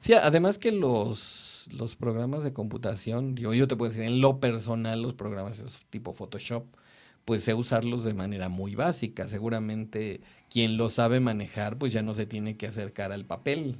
Sí, 0.00 0.12
además 0.12 0.58
que 0.58 0.70
los, 0.70 1.66
los 1.72 1.96
programas 1.96 2.44
de 2.44 2.52
computación, 2.52 3.34
digo, 3.34 3.54
yo 3.54 3.66
te 3.66 3.76
puedo 3.76 3.90
decir, 3.90 4.04
en 4.04 4.20
lo 4.20 4.38
personal, 4.38 5.00
los 5.00 5.14
programas 5.14 5.64
tipo 5.90 6.12
Photoshop, 6.12 6.64
pues 7.24 7.42
sé 7.42 7.54
usarlos 7.54 8.04
de 8.04 8.12
manera 8.12 8.48
muy 8.48 8.74
básica. 8.74 9.28
Seguramente 9.28 10.20
quien 10.50 10.76
lo 10.76 10.90
sabe 10.90 11.20
manejar, 11.20 11.78
pues 11.78 11.92
ya 11.92 12.02
no 12.02 12.14
se 12.14 12.26
tiene 12.26 12.56
que 12.56 12.66
acercar 12.66 13.12
al 13.12 13.24
papel 13.24 13.78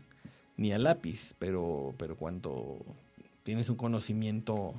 ni 0.56 0.72
al 0.72 0.84
lápiz, 0.84 1.34
pero, 1.38 1.94
pero 1.98 2.16
cuando 2.16 2.78
tienes 3.42 3.68
un 3.68 3.76
conocimiento 3.76 4.74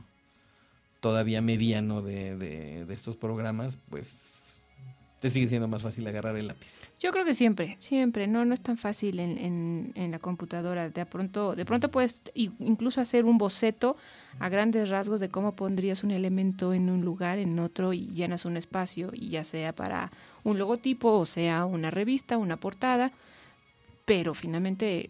todavía 0.99 1.41
mediano 1.41 2.01
de, 2.01 2.35
de, 2.37 2.85
de 2.85 2.93
estos 2.93 3.17
programas, 3.17 3.77
pues 3.89 4.44
te 5.19 5.29
sigue 5.29 5.47
siendo 5.47 5.67
más 5.67 5.81
fácil 5.81 6.05
agarrar 6.07 6.35
el 6.35 6.47
lápiz. 6.47 6.67
Yo 6.99 7.11
creo 7.11 7.25
que 7.25 7.33
siempre, 7.33 7.77
siempre, 7.79 8.27
no, 8.27 8.45
no 8.45 8.53
es 8.53 8.61
tan 8.61 8.77
fácil 8.77 9.19
en, 9.19 9.37
en, 9.37 9.91
en 9.95 10.11
la 10.11 10.19
computadora. 10.19 10.89
De 10.89 11.05
pronto, 11.05 11.55
de 11.55 11.65
pronto 11.65 11.89
puedes 11.89 12.21
incluso 12.33 13.01
hacer 13.01 13.25
un 13.25 13.37
boceto 13.37 13.95
a 14.39 14.49
grandes 14.49 14.89
rasgos 14.89 15.19
de 15.19 15.29
cómo 15.29 15.55
pondrías 15.55 16.03
un 16.03 16.11
elemento 16.11 16.73
en 16.73 16.89
un 16.89 17.01
lugar, 17.03 17.39
en 17.39 17.57
otro, 17.59 17.93
y 17.93 18.07
llenas 18.07 18.45
un 18.45 18.57
espacio, 18.57 19.09
y 19.13 19.29
ya 19.29 19.43
sea 19.43 19.73
para 19.73 20.11
un 20.43 20.57
logotipo, 20.57 21.11
o 21.11 21.25
sea 21.25 21.65
una 21.65 21.91
revista, 21.91 22.37
una 22.37 22.57
portada, 22.57 23.11
pero 24.05 24.33
finalmente 24.33 25.09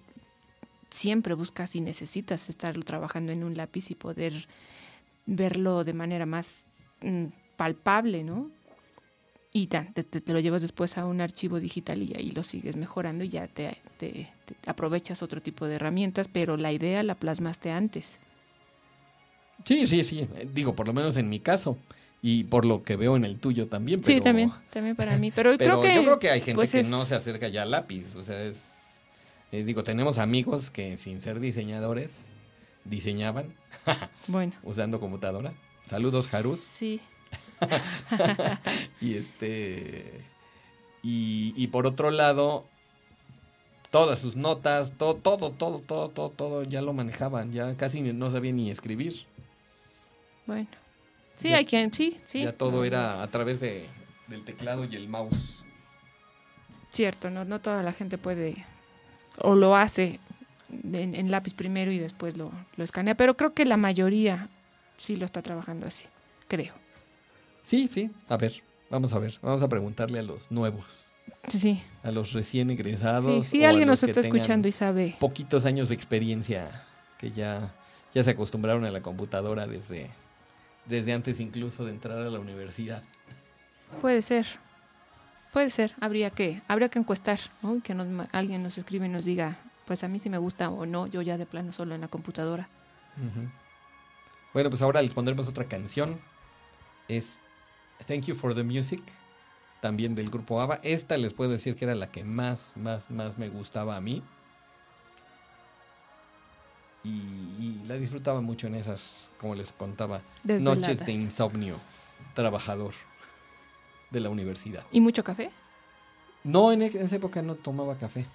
siempre 0.89 1.33
buscas 1.33 1.75
y 1.75 1.81
necesitas 1.81 2.49
estar 2.49 2.81
trabajando 2.83 3.33
en 3.33 3.43
un 3.43 3.57
lápiz 3.57 3.91
y 3.91 3.95
poder 3.95 4.47
verlo 5.25 5.83
de 5.83 5.93
manera 5.93 6.25
más 6.25 6.63
mm, 7.01 7.25
palpable, 7.57 8.23
¿no? 8.23 8.49
Y 9.57 9.67
te, 9.67 9.79
te- 10.03 10.19
te 10.19 10.33
lo 10.33 10.41
llevas 10.41 10.61
después 10.61 10.97
a 10.97 11.05
un 11.05 11.21
archivo 11.21 11.61
digital 11.61 12.03
y 12.03 12.13
ahí 12.13 12.31
lo 12.31 12.43
sigues 12.43 12.75
mejorando 12.75 13.23
y 13.23 13.29
ya 13.29 13.47
te, 13.47 13.77
aprovechas 14.67 15.23
otro 15.23 15.41
tipo 15.41 15.65
de 15.65 15.75
herramientas, 15.75 16.27
pero 16.27 16.57
la 16.57 16.73
idea 16.73 17.03
la 17.03 17.15
plasmaste 17.15 17.71
antes. 17.71 18.19
Sí, 19.63 19.87
sí, 19.87 20.03
sí. 20.03 20.27
Digo, 20.53 20.75
por 20.75 20.87
lo 20.87 20.93
menos 20.93 21.15
en 21.15 21.29
mi 21.29 21.39
caso. 21.39 21.77
Y 22.21 22.43
por 22.43 22.65
lo 22.65 22.83
que 22.83 22.97
veo 22.97 23.15
en 23.15 23.23
el 23.23 23.39
tuyo 23.39 23.67
también. 23.69 24.03
Sí, 24.03 24.19
también, 24.19 24.51
también 24.71 24.97
para 24.97 25.17
mí. 25.17 25.31
Pero, 25.31 25.51
Pero 25.57 25.79
creo 25.79 25.81
que, 25.81 25.95
yo 25.95 26.03
creo 26.03 26.19
que 26.19 26.31
hay 26.31 26.41
gente 26.41 26.55
pues, 26.55 26.71
que 26.73 26.81
es- 26.81 26.89
no 26.89 27.05
se 27.05 27.15
acerca 27.15 27.47
ya 27.47 27.61
al 27.61 27.71
lápiz. 27.71 28.13
O 28.15 28.23
sea, 28.23 28.43
es, 28.43 29.03
es- 29.53 29.65
Digo, 29.65 29.83
tenemos 29.83 30.17
amigos 30.17 30.69
que 30.69 30.97
sin 30.97 31.21
ser 31.21 31.39
diseñadores 31.39 32.27
diseñaban 32.83 33.53
Bueno, 34.27 34.51
usando 34.63 34.99
computadora. 34.99 35.53
Saludos, 35.87 36.33
Harus. 36.33 36.59
sí. 36.59 36.99
Y 39.01 39.15
este. 39.15 40.21
Y, 41.03 41.53
y 41.55 41.67
por 41.67 41.85
otro 41.85 42.09
lado, 42.11 42.65
todas 43.91 44.19
sus 44.19 44.35
notas, 44.35 44.93
todo, 44.97 45.15
todo, 45.15 45.51
todo, 45.51 45.79
todo, 45.79 46.09
todo, 46.09 46.29
todo 46.31 46.63
ya 46.63 46.81
lo 46.81 46.93
manejaban. 46.93 47.51
Ya 47.53 47.75
casi 47.77 48.01
no 48.01 48.31
sabían 48.31 48.55
ni 48.57 48.71
escribir. 48.71 49.25
Bueno. 50.45 50.67
Sí, 51.35 51.49
Ya- 51.49 51.57
hay 51.57 51.65
quien, 51.65 51.93
sí, 51.93 52.17
sí. 52.25 52.43
Ya 52.43 52.53
todo 52.53 52.85
era 52.85 53.21
a 53.21 53.27
través 53.27 53.59
de, 53.59 53.85
del 54.27 54.43
teclado 54.45 54.85
y 54.85 54.95
el 54.95 55.07
mouse. 55.09 55.63
Cierto, 56.91 57.29
no, 57.29 57.43
no 57.43 57.59
toda 57.59 57.83
la 57.83 57.91
gente 57.93 58.17
puede 58.17 58.65
o 59.39 59.53
lo 59.53 59.75
hace 59.75 60.19
en, 60.93 61.13
en 61.13 61.29
lápiz 61.29 61.53
primero 61.53 61.91
y 61.91 61.99
después 61.99 62.37
lo, 62.37 62.51
lo 62.77 62.83
escanea, 62.85 63.15
pero 63.15 63.35
creo 63.35 63.53
que 63.53 63.65
la 63.65 63.75
mayoría 63.75 64.47
sí 64.97 65.17
lo 65.17 65.25
está 65.25 65.41
trabajando 65.41 65.85
así, 65.87 66.05
creo. 66.47 66.73
Sí, 67.65 67.89
sí. 67.91 68.11
A 68.29 68.37
ver, 68.37 68.61
vamos 68.89 69.11
a 69.13 69.19
ver. 69.19 69.37
Vamos 69.41 69.61
a 69.63 69.67
preguntarle 69.67 70.19
a 70.19 70.21
los 70.21 70.49
nuevos, 70.51 71.07
Sí, 71.47 71.81
a 72.03 72.11
los 72.11 72.31
recién 72.33 72.67
sí, 72.69 72.73
egresados. 72.75 73.47
si 73.47 73.63
o 73.63 73.65
a 73.65 73.69
alguien 73.69 73.87
los 73.87 74.01
nos 74.03 74.09
está 74.09 74.21
escuchando 74.21 74.67
y 74.67 74.71
sabe, 74.71 75.15
Poquitos 75.19 75.65
años 75.65 75.89
de 75.89 75.95
experiencia 75.95 76.83
que 77.17 77.31
ya, 77.31 77.73
ya 78.13 78.23
se 78.23 78.31
acostumbraron 78.31 78.85
a 78.85 78.91
la 78.91 79.01
computadora 79.01 79.65
desde, 79.67 80.11
desde 80.85 81.13
antes 81.13 81.39
incluso 81.39 81.83
de 81.85 81.91
entrar 81.91 82.17
a 82.19 82.29
la 82.29 82.39
universidad. 82.39 83.03
puede 84.01 84.21
ser, 84.21 84.45
Puede 85.51 85.69
ser, 85.69 85.93
habría 86.01 86.31
que, 86.31 86.61
habría 86.67 86.89
que 86.89 86.99
encuestar, 86.99 87.39
¿no? 87.61 87.81
Que 87.81 87.93
nos, 87.93 88.27
alguien 88.33 88.61
nos 88.61 88.77
escribe 88.77 89.05
y 89.05 89.09
nos 89.09 89.23
diga, 89.23 89.57
pues 89.85 90.03
a 90.03 90.09
mí 90.09 90.19
sí 90.19 90.29
me 90.29 90.37
gusta 90.37 90.69
o 90.69 90.85
no, 90.85 91.07
yo 91.07 91.21
ya 91.21 91.37
de 91.37 91.45
plano 91.45 91.71
solo 91.71 91.95
en 91.95 92.01
la 92.01 92.09
computadora. 92.09 92.67
Bueno, 94.53 94.69
pues 94.69 94.81
ahora 94.81 95.01
les 95.01 95.13
pondremos 95.13 95.47
otra 95.47 95.63
canción. 95.63 96.19
Es 97.07 97.39
Thank 98.07 98.25
You 98.25 98.35
for 98.35 98.53
the 98.53 98.63
Music, 98.63 99.01
también 99.81 100.15
del 100.15 100.29
grupo 100.29 100.61
ABBA. 100.61 100.79
Esta 100.83 101.17
les 101.17 101.33
puedo 101.33 101.51
decir 101.51 101.75
que 101.75 101.85
era 101.85 101.95
la 101.95 102.11
que 102.11 102.23
más, 102.23 102.73
más, 102.75 103.09
más 103.09 103.37
me 103.37 103.49
gustaba 103.49 103.95
a 103.95 104.01
mí. 104.01 104.21
Y, 107.03 107.09
y 107.09 107.81
la 107.87 107.95
disfrutaba 107.95 108.41
mucho 108.41 108.65
en 108.67 108.75
esas, 108.75 109.29
como 109.39 109.53
les 109.55 109.71
contaba, 109.71 110.21
Desveladas. 110.43 110.77
noches 110.79 111.05
de 111.05 111.11
insomnio 111.11 111.77
trabajador 112.33 112.93
de 114.09 114.19
la 114.19 114.29
universidad. 114.29 114.83
¿Y 114.91 115.01
mucho 115.01 115.23
café? 115.23 115.51
No, 116.43 116.71
en 116.71 116.81
e- 116.81 116.85
esa 116.87 117.15
época 117.15 117.41
no 117.41 117.55
tomaba 117.55 117.95
café. 117.97 118.25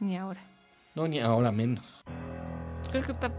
Ni 0.00 0.16
ahora. 0.16 0.40
No, 0.94 1.08
ni 1.08 1.18
ahora 1.18 1.50
menos. 1.50 2.02
Creo 2.90 3.02
que 3.04 3.12
está... 3.12 3.32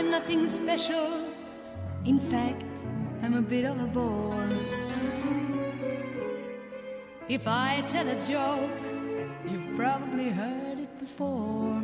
I'm 0.00 0.10
nothing 0.10 0.46
special. 0.46 1.28
In 2.06 2.18
fact, 2.18 2.86
I'm 3.22 3.34
a 3.34 3.42
bit 3.42 3.66
of 3.66 3.78
a 3.78 3.86
bore. 3.86 4.48
If 7.28 7.46
I 7.46 7.82
tell 7.82 8.08
a 8.08 8.18
joke, 8.18 8.80
you've 9.46 9.76
probably 9.76 10.30
heard 10.30 10.78
it 10.78 10.98
before. 10.98 11.82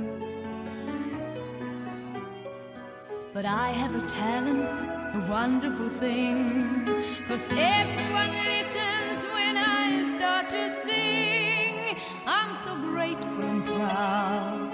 But 3.34 3.44
I 3.44 3.68
have 3.68 3.94
a 3.94 4.06
talent, 4.06 4.80
a 5.14 5.30
wonderful 5.30 5.90
thing. 5.90 6.86
Cause 7.28 7.50
everyone 7.50 8.32
listens 8.46 9.30
when 9.34 9.58
I 9.58 10.04
start 10.04 10.48
to 10.56 10.70
sing. 10.70 11.98
I'm 12.26 12.54
so 12.54 12.74
grateful 12.76 13.44
and 13.44 13.62
proud. 13.66 14.72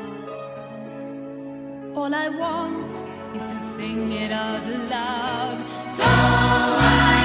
All 1.96 2.14
I 2.14 2.28
want 2.28 3.11
is 3.34 3.44
to 3.44 3.58
sing 3.58 4.12
it 4.12 4.30
out 4.30 4.64
loud. 4.90 5.58
So 5.82 6.04
I 6.06 7.21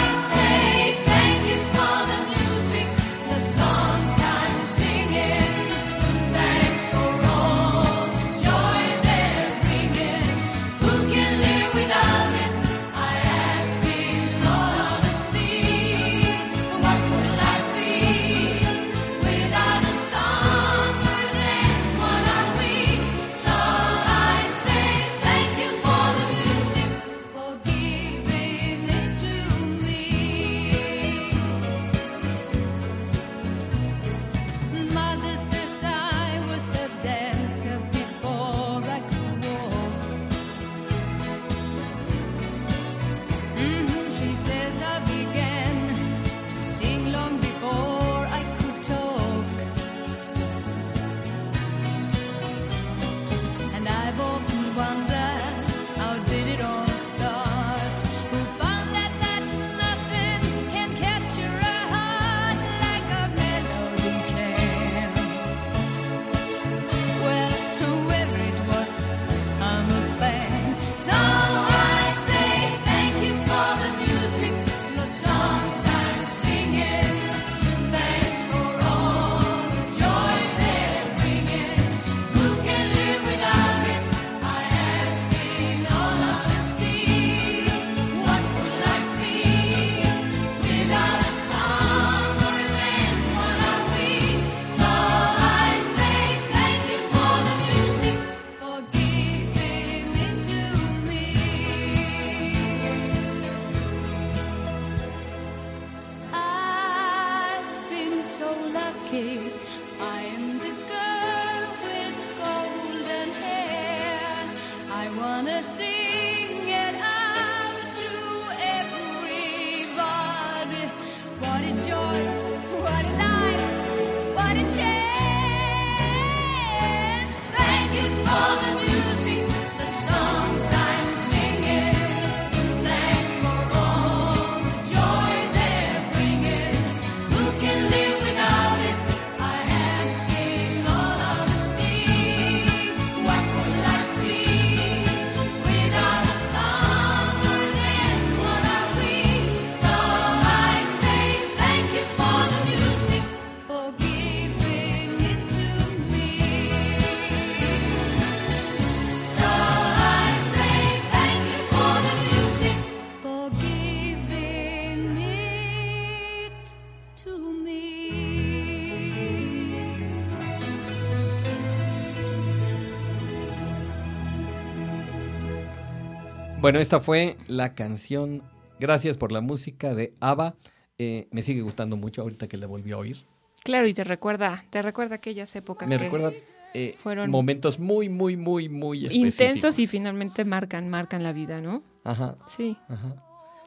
Bueno, 176.67 176.79
esta 176.79 176.99
fue 176.99 177.37
la 177.47 177.75
canción 177.75 178.43
Gracias 178.77 179.15
por 179.15 179.31
la 179.31 179.39
música 179.39 179.95
de 179.95 180.13
ABBA. 180.19 180.57
Eh, 180.97 181.29
me 181.31 181.41
sigue 181.41 181.61
gustando 181.61 181.95
mucho 181.95 182.23
ahorita 182.23 182.49
que 182.49 182.57
la 182.57 182.67
volví 182.67 182.91
a 182.91 182.97
oír. 182.97 183.23
Claro, 183.63 183.87
y 183.87 183.93
te 183.93 184.03
recuerda, 184.03 184.65
te 184.69 184.81
recuerda 184.81 185.15
aquellas 185.15 185.55
épocas 185.55 185.87
Me 185.87 185.95
que 185.95 186.03
recuerda 186.03 186.33
eh, 186.73 186.97
fueron 186.99 187.31
momentos 187.31 187.79
muy, 187.79 188.09
muy, 188.09 188.35
muy, 188.35 188.67
muy 188.67 189.05
específicos. 189.05 189.39
intensos 189.39 189.79
y 189.79 189.87
finalmente 189.87 190.43
marcan, 190.43 190.89
marcan 190.89 191.23
la 191.23 191.31
vida, 191.31 191.61
¿no? 191.61 191.83
Ajá, 192.03 192.35
Sí. 192.47 192.75
ajá. 192.89 193.15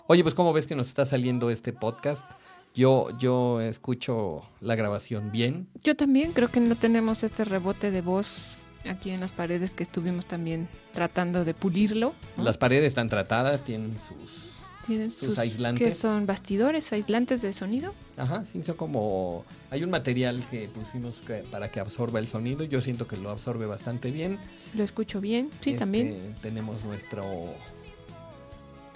Oye, 0.07 0.23
pues 0.23 0.35
¿cómo 0.35 0.53
ves 0.53 0.67
que 0.67 0.77
nos 0.77 0.89
está 0.89 1.07
saliendo 1.07 1.49
este 1.49 1.73
podcast? 1.73 2.27
Yo, 2.75 3.19
yo 3.19 3.63
escucho 3.63 4.43
la 4.61 4.75
grabación 4.75 5.33
bien. 5.33 5.69
Yo 5.83 5.97
también 5.97 6.33
creo 6.33 6.51
que 6.51 6.61
no 6.61 6.75
tenemos 6.75 7.25
este 7.25 7.47
rebote 7.47 7.91
de 7.91 8.03
voz 8.03 8.60
aquí 8.89 9.11
en 9.11 9.21
las 9.21 9.33
paredes 9.33 9.75
que 9.75 9.83
estuvimos 9.83 10.27
también 10.27 10.69
tratando 10.95 11.45
de 11.45 11.55
pulirlo. 11.55 12.15
¿no? 12.37 12.45
Las 12.45 12.59
paredes 12.59 12.87
están 12.87 13.09
tratadas, 13.09 13.63
tienen 13.65 13.99
sus, 13.99 14.57
Tienen 14.87 15.11
sus 15.11 15.21
sus, 15.21 15.39
aislantes. 15.39 15.87
que 15.87 15.95
son 15.95 16.27
bastidores, 16.27 16.93
aislantes 16.93 17.43
de 17.43 17.53
sonido. 17.53 17.95
Ajá, 18.17 18.45
sí, 18.45 18.63
son 18.63 18.77
como... 18.77 19.45
Hay 19.71 19.83
un 19.85 19.91
material 19.91 20.43
que 20.51 20.69
pusimos 20.69 21.21
que- 21.21 21.45
para 21.51 21.71
que 21.71 21.81
absorba 21.81 22.19
el 22.19 22.29
sonido. 22.29 22.65
Yo 22.65 22.81
siento 22.81 23.07
que 23.07 23.17
lo 23.17 23.31
absorbe 23.31 23.67
bastante 23.67 24.11
bien. 24.11 24.39
Lo 24.75 24.85
escucho 24.85 25.21
bien, 25.21 25.51
sí, 25.61 25.71
Este, 25.71 25.79
también. 25.81 26.35
Tenemos 26.43 26.85
nuestro... 26.85 27.25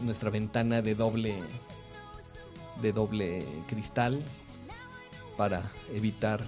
Nuestra 0.03 0.31
ventana 0.31 0.83
de 0.83 0.95
doble... 0.95 1.37
De 2.83 2.93
doble 2.93 3.47
cristal. 3.69 4.21
Para 5.37 5.71
evitar 5.93 6.45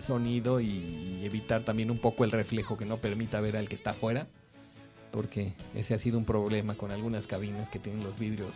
sonido 0.00 0.60
y 0.60 1.20
evitar 1.24 1.62
también 1.64 1.90
un 1.90 1.98
poco 1.98 2.24
el 2.24 2.30
reflejo 2.30 2.76
que 2.76 2.84
no 2.84 2.98
permita 2.98 3.40
ver 3.40 3.56
al 3.56 3.68
que 3.68 3.74
está 3.74 3.90
afuera. 3.90 4.26
Porque 5.12 5.54
ese 5.74 5.94
ha 5.94 5.98
sido 5.98 6.18
un 6.18 6.24
problema 6.24 6.74
con 6.74 6.90
algunas 6.92 7.26
cabinas 7.26 7.68
que 7.68 7.78
tienen 7.78 8.02
los 8.04 8.18
vidrios... 8.18 8.52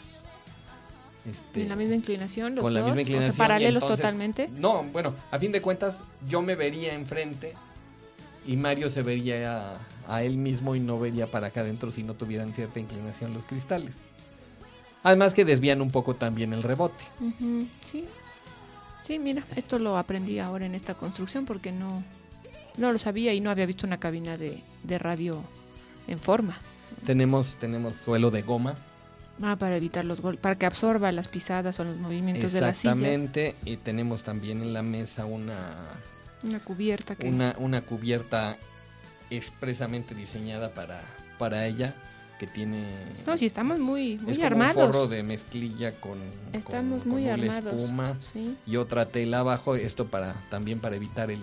Este, 1.28 1.62
En 1.62 1.70
la 1.70 1.76
misma 1.76 1.94
inclinación, 1.94 2.54
los 2.54 2.62
con 2.62 2.74
la 2.74 2.80
dos, 2.80 2.90
misma 2.90 3.00
o 3.00 3.04
sea, 3.06 3.14
inclinación. 3.14 3.38
paralelos 3.38 3.82
entonces- 3.82 4.02
totalmente. 4.04 4.48
No, 4.48 4.82
bueno, 4.84 5.14
a 5.30 5.38
fin 5.38 5.52
de 5.52 5.62
cuentas, 5.62 6.02
yo 6.28 6.42
me 6.42 6.54
vería 6.54 6.92
enfrente 6.92 7.54
y 8.46 8.56
Mario 8.58 8.90
se 8.90 9.02
vería 9.02 9.72
a, 9.72 9.78
a 10.06 10.22
él 10.22 10.36
mismo 10.36 10.76
y 10.76 10.80
no 10.80 10.98
vería 11.00 11.30
para 11.30 11.46
acá 11.46 11.62
adentro 11.62 11.90
si 11.90 12.02
no 12.02 12.12
tuvieran 12.14 12.52
cierta 12.52 12.78
inclinación 12.78 13.32
los 13.32 13.46
cristales. 13.46 14.02
Además 15.02 15.32
que 15.34 15.44
desvían 15.46 15.80
un 15.80 15.90
poco 15.90 16.14
también 16.14 16.52
el 16.52 16.62
rebote. 16.62 17.02
Sí. 17.84 18.04
Sí, 19.06 19.18
mira, 19.18 19.42
esto 19.54 19.78
lo 19.78 19.98
aprendí 19.98 20.38
ahora 20.38 20.64
en 20.66 20.74
esta 20.74 20.94
construcción 20.94 21.44
porque 21.44 21.72
no, 21.72 22.02
no 22.78 22.92
lo 22.92 22.98
sabía 22.98 23.34
y 23.34 23.40
no 23.40 23.50
había 23.50 23.66
visto 23.66 23.86
una 23.86 23.98
cabina 24.00 24.36
de, 24.38 24.62
de 24.82 24.98
radio 24.98 25.42
en 26.08 26.18
forma. 26.18 26.56
Tenemos, 27.04 27.56
tenemos 27.58 27.94
suelo 27.96 28.30
de 28.30 28.42
goma. 28.42 28.74
Ah, 29.42 29.56
para 29.56 29.76
evitar 29.76 30.04
los 30.04 30.20
golpes, 30.20 30.40
para 30.40 30.54
que 30.54 30.64
absorba 30.64 31.10
las 31.12 31.28
pisadas 31.28 31.80
o 31.80 31.84
los 31.84 31.96
movimientos 31.96 32.52
de 32.52 32.60
las 32.60 32.78
sillas. 32.78 32.96
Exactamente. 32.96 33.56
Y 33.64 33.76
tenemos 33.76 34.22
también 34.22 34.62
en 34.62 34.72
la 34.72 34.82
mesa 34.82 35.24
una, 35.26 35.74
Una 36.44 36.60
cubierta 36.60 37.16
que... 37.16 37.28
una, 37.28 37.54
una 37.58 37.82
cubierta 37.82 38.56
expresamente 39.30 40.14
diseñada 40.14 40.72
para, 40.72 41.02
para 41.38 41.66
ella 41.66 41.94
que 42.38 42.46
tiene 42.46 42.84
No, 43.26 43.36
sí, 43.38 43.46
estamos 43.46 43.78
muy, 43.78 44.18
muy 44.18 44.32
es 44.32 44.38
como 44.38 44.46
armados. 44.46 44.76
un 44.76 44.82
forro 44.92 45.08
de 45.08 45.22
mezclilla 45.22 45.92
con 46.00 46.18
Estamos 46.52 47.02
con- 47.02 47.12
muy 47.12 47.22
con 47.24 47.32
armados. 47.32 47.74
espuma 47.82 48.18
Sí. 48.20 48.56
y 48.66 48.76
otra 48.76 49.06
tela 49.06 49.38
abajo 49.40 49.74
esto 49.76 50.06
para 50.06 50.34
también 50.50 50.80
para 50.80 50.96
evitar 50.96 51.30
el, 51.30 51.40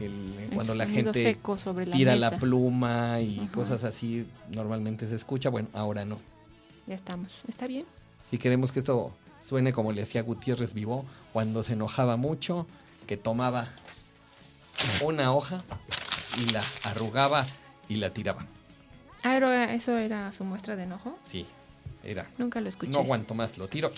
el- 0.00 0.34
el 0.42 0.50
cuando 0.50 0.74
la 0.74 0.86
gente 0.86 1.20
seco 1.22 1.58
sobre 1.58 1.86
la 1.86 1.96
tira 1.96 2.12
mesa. 2.14 2.30
la 2.30 2.38
pluma 2.38 3.20
y 3.20 3.40
Ajá. 3.40 3.52
cosas 3.52 3.84
así 3.84 4.26
normalmente 4.50 5.08
se 5.08 5.14
escucha 5.14 5.48
bueno 5.48 5.68
ahora 5.72 6.04
no 6.04 6.18
Ya 6.86 6.94
estamos. 6.94 7.30
¿Está 7.48 7.66
bien? 7.66 7.84
si 8.28 8.36
queremos 8.38 8.70
que 8.72 8.80
esto 8.80 9.12
suene 9.42 9.72
como 9.72 9.92
le 9.92 10.02
hacía 10.02 10.22
Gutiérrez 10.22 10.74
Vivó 10.74 11.06
cuando 11.32 11.62
se 11.62 11.72
enojaba 11.72 12.16
mucho 12.16 12.66
que 13.06 13.16
tomaba 13.16 13.68
una 15.02 15.32
hoja 15.34 15.64
y 16.38 16.50
la 16.52 16.62
arrugaba 16.84 17.46
y 17.88 17.96
la 17.96 18.10
tiraba 18.10 18.46
Ah, 19.22 19.36
era- 19.36 19.74
eso 19.74 19.96
era 19.98 20.32
su 20.32 20.44
muestra 20.44 20.76
de 20.76 20.84
enojo. 20.84 21.18
sí 21.26 21.46
era 22.04 22.26
Nunca 22.38 22.60
lo 22.60 22.68
escuché. 22.68 22.92
no 22.92 22.98
aguanto 23.00 23.34
más, 23.34 23.58
lo 23.58 23.68
tiro 23.68 23.90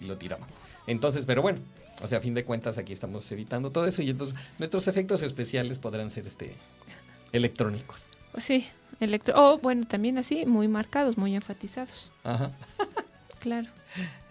y 0.00 0.04
lo 0.06 0.16
tiraba. 0.16 0.46
Entonces, 0.86 1.24
pero 1.26 1.42
bueno, 1.42 1.58
o 2.02 2.06
sea, 2.06 2.18
a 2.18 2.20
fin 2.20 2.34
de 2.34 2.44
cuentas 2.44 2.78
aquí 2.78 2.92
estamos 2.92 3.30
evitando 3.32 3.70
todo 3.70 3.86
eso 3.86 4.02
y 4.02 4.10
entonces 4.10 4.36
nuestros 4.58 4.86
efectos 4.88 5.22
especiales 5.22 5.78
podrán 5.78 6.10
ser 6.10 6.26
este 6.26 6.54
electrónicos. 7.32 8.08
Sí, 8.38 8.66
electro. 9.00 9.34
O 9.36 9.58
bueno, 9.58 9.86
también 9.86 10.18
así, 10.18 10.46
muy 10.46 10.68
marcados, 10.68 11.18
muy 11.18 11.34
enfatizados. 11.34 12.12
Ajá. 12.22 12.52
Claro. 13.40 13.68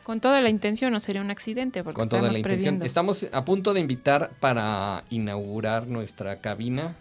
Con 0.04 0.20
toda 0.22 0.42
la 0.42 0.50
intención, 0.50 0.92
no 0.92 1.00
sería 1.00 1.22
un 1.22 1.30
accidente, 1.30 1.84
porque 1.84 2.00
Con 2.00 2.10
toda 2.10 2.24
la 2.24 2.28
intención. 2.30 2.44
previendo. 2.58 2.86
Estamos 2.86 3.28
a 3.32 3.46
punto 3.46 3.76
de 3.76 3.80
invitar 3.80 4.32
para 4.40 5.04
inaugurar 5.12 5.86
nuestra 5.86 6.42
cabina 6.42 6.96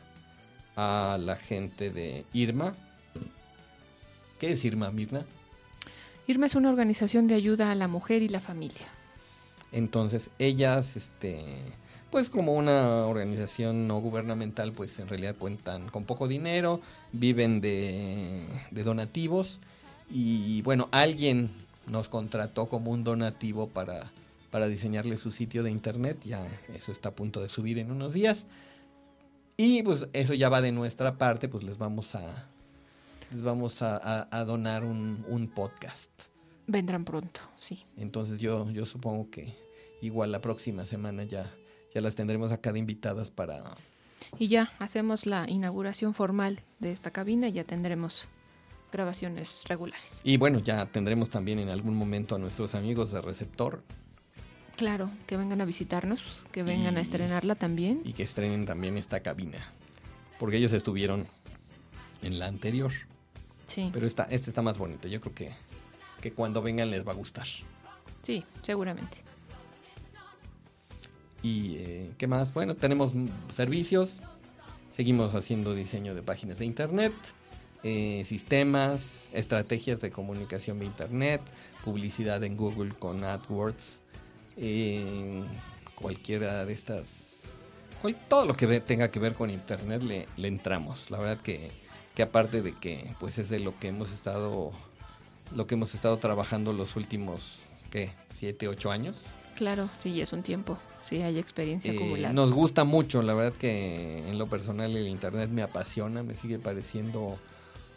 a 0.76 1.16
la 1.18 1.36
gente 1.36 1.90
de 1.90 2.26
Irma. 2.34 2.74
¿Qué 4.42 4.50
es 4.50 4.64
Irma, 4.64 4.90
Mirna? 4.90 5.24
Irma 6.26 6.46
es 6.46 6.56
una 6.56 6.68
organización 6.68 7.28
de 7.28 7.36
ayuda 7.36 7.70
a 7.70 7.76
la 7.76 7.86
mujer 7.86 8.24
y 8.24 8.28
la 8.28 8.40
familia. 8.40 8.88
Entonces, 9.70 10.30
ellas, 10.40 10.96
este, 10.96 11.44
pues 12.10 12.28
como 12.28 12.54
una 12.54 13.06
organización 13.06 13.86
no 13.86 14.00
gubernamental, 14.00 14.72
pues 14.72 14.98
en 14.98 15.06
realidad 15.06 15.36
cuentan 15.38 15.90
con 15.90 16.02
poco 16.06 16.26
dinero, 16.26 16.80
viven 17.12 17.60
de, 17.60 18.44
de 18.72 18.82
donativos 18.82 19.60
y 20.10 20.60
bueno, 20.62 20.88
alguien 20.90 21.52
nos 21.86 22.08
contrató 22.08 22.68
como 22.68 22.90
un 22.90 23.04
donativo 23.04 23.68
para, 23.68 24.10
para 24.50 24.66
diseñarle 24.66 25.18
su 25.18 25.30
sitio 25.30 25.62
de 25.62 25.70
internet, 25.70 26.18
ya 26.24 26.44
eso 26.74 26.90
está 26.90 27.10
a 27.10 27.14
punto 27.14 27.40
de 27.40 27.48
subir 27.48 27.78
en 27.78 27.92
unos 27.92 28.12
días. 28.12 28.48
Y 29.56 29.84
pues 29.84 30.08
eso 30.12 30.34
ya 30.34 30.48
va 30.48 30.60
de 30.60 30.72
nuestra 30.72 31.16
parte, 31.16 31.46
pues 31.46 31.62
les 31.62 31.78
vamos 31.78 32.16
a, 32.16 32.48
les 33.32 33.42
vamos 33.42 33.82
a, 33.82 33.96
a- 33.96 34.28
a 34.30 34.44
donar 34.44 34.84
un, 34.84 35.24
un 35.28 35.48
podcast. 35.48 36.10
Vendrán 36.66 37.04
pronto, 37.04 37.40
sí. 37.56 37.82
Entonces 37.96 38.38
yo, 38.40 38.70
yo 38.70 38.86
supongo 38.86 39.30
que 39.30 39.52
igual 40.00 40.32
la 40.32 40.40
próxima 40.40 40.84
semana 40.86 41.24
ya, 41.24 41.50
ya 41.94 42.00
las 42.00 42.14
tendremos 42.14 42.52
acá 42.52 42.72
de 42.72 42.78
invitadas 42.78 43.30
para... 43.30 43.62
Y 44.38 44.48
ya 44.48 44.70
hacemos 44.78 45.26
la 45.26 45.48
inauguración 45.50 46.14
formal 46.14 46.60
de 46.78 46.92
esta 46.92 47.10
cabina 47.10 47.48
y 47.48 47.52
ya 47.52 47.64
tendremos 47.64 48.28
grabaciones 48.92 49.62
regulares. 49.68 50.04
Y 50.22 50.36
bueno, 50.36 50.60
ya 50.60 50.86
tendremos 50.86 51.28
también 51.30 51.58
en 51.58 51.68
algún 51.70 51.96
momento 51.96 52.34
a 52.36 52.38
nuestros 52.38 52.74
amigos 52.74 53.10
de 53.12 53.20
Receptor 53.20 53.82
Claro, 54.76 55.10
que 55.26 55.36
vengan 55.36 55.60
a 55.60 55.64
visitarnos, 55.66 56.46
que 56.50 56.62
vengan 56.62 56.96
a 56.96 57.00
estrenarla 57.02 57.54
también. 57.56 58.00
y 58.04 58.14
que 58.14 58.22
estrenen 58.22 58.64
también 58.64 58.96
esta 58.96 59.20
cabina. 59.20 59.58
Porque 60.38 60.56
ellos 60.56 60.72
estuvieron 60.72 61.26
en 62.22 62.38
la 62.38 62.46
anterior. 62.46 62.90
Sí, 63.72 63.88
Pero 63.92 64.06
esta, 64.06 64.24
esta 64.24 64.50
está 64.50 64.60
más 64.60 64.76
bonita. 64.76 65.08
Yo 65.08 65.18
creo 65.22 65.34
que, 65.34 65.50
que 66.20 66.32
cuando 66.32 66.60
vengan 66.60 66.90
les 66.90 67.06
va 67.06 67.12
a 67.12 67.14
gustar. 67.14 67.46
sí, 68.22 68.44
seguramente. 68.60 69.16
¿Y 71.42 71.76
eh, 71.78 72.10
qué 72.18 72.26
más? 72.26 72.52
Bueno, 72.52 72.74
tenemos 72.76 73.12
servicios. 73.50 74.20
Seguimos 74.94 75.34
haciendo 75.34 75.74
diseño 75.74 76.14
de 76.14 76.22
páginas 76.22 76.58
de 76.58 76.66
internet, 76.66 77.14
eh, 77.82 78.22
sistemas, 78.26 79.28
estrategias 79.32 80.02
de 80.02 80.10
comunicación 80.10 80.78
de 80.78 80.84
internet, 80.84 81.40
publicidad 81.82 82.44
en 82.44 82.58
Google 82.58 82.92
con 82.98 83.24
AdWords, 83.24 84.02
eh, 84.58 85.42
cualquiera 85.94 86.66
de 86.66 86.72
estas, 86.74 87.56
cual- 88.02 88.18
todo 88.28 88.44
lo 88.44 88.54
que 88.54 88.80
tenga 88.80 89.10
que 89.10 89.18
ver 89.18 89.32
con 89.32 89.48
internet 89.48 90.02
le, 90.02 90.26
le 90.36 90.48
entramos. 90.48 91.10
La 91.10 91.18
verdad 91.18 91.40
que, 91.42 91.70
que 92.14 92.22
aparte 92.22 92.62
de 92.62 92.72
que 92.74 93.14
pues 93.20 93.38
es 93.38 93.48
de 93.48 93.60
lo 93.60 93.78
que 93.78 93.88
hemos 93.88 94.12
estado, 94.12 94.72
lo 95.54 95.66
que 95.66 95.74
hemos 95.74 95.94
estado 95.94 96.16
trabajando 96.18 96.72
los 96.72 96.96
últimos, 96.96 97.58
¿qué? 97.90 98.12
Siete, 98.32 98.68
ocho 98.68 98.90
años. 98.90 99.24
Claro, 99.56 99.88
sí, 99.98 100.20
es 100.20 100.32
un 100.32 100.42
tiempo. 100.42 100.78
Sí, 101.02 101.20
hay 101.22 101.38
experiencia 101.38 101.92
Eh, 101.92 101.96
acumulada. 101.96 102.32
nos 102.32 102.52
gusta 102.52 102.84
mucho, 102.84 103.22
la 103.22 103.34
verdad 103.34 103.56
que 103.58 104.28
en 104.28 104.38
lo 104.38 104.46
personal 104.48 104.96
el 104.96 105.08
internet 105.08 105.50
me 105.50 105.62
apasiona, 105.62 106.22
me 106.22 106.36
sigue 106.36 106.58
pareciendo 106.58 107.38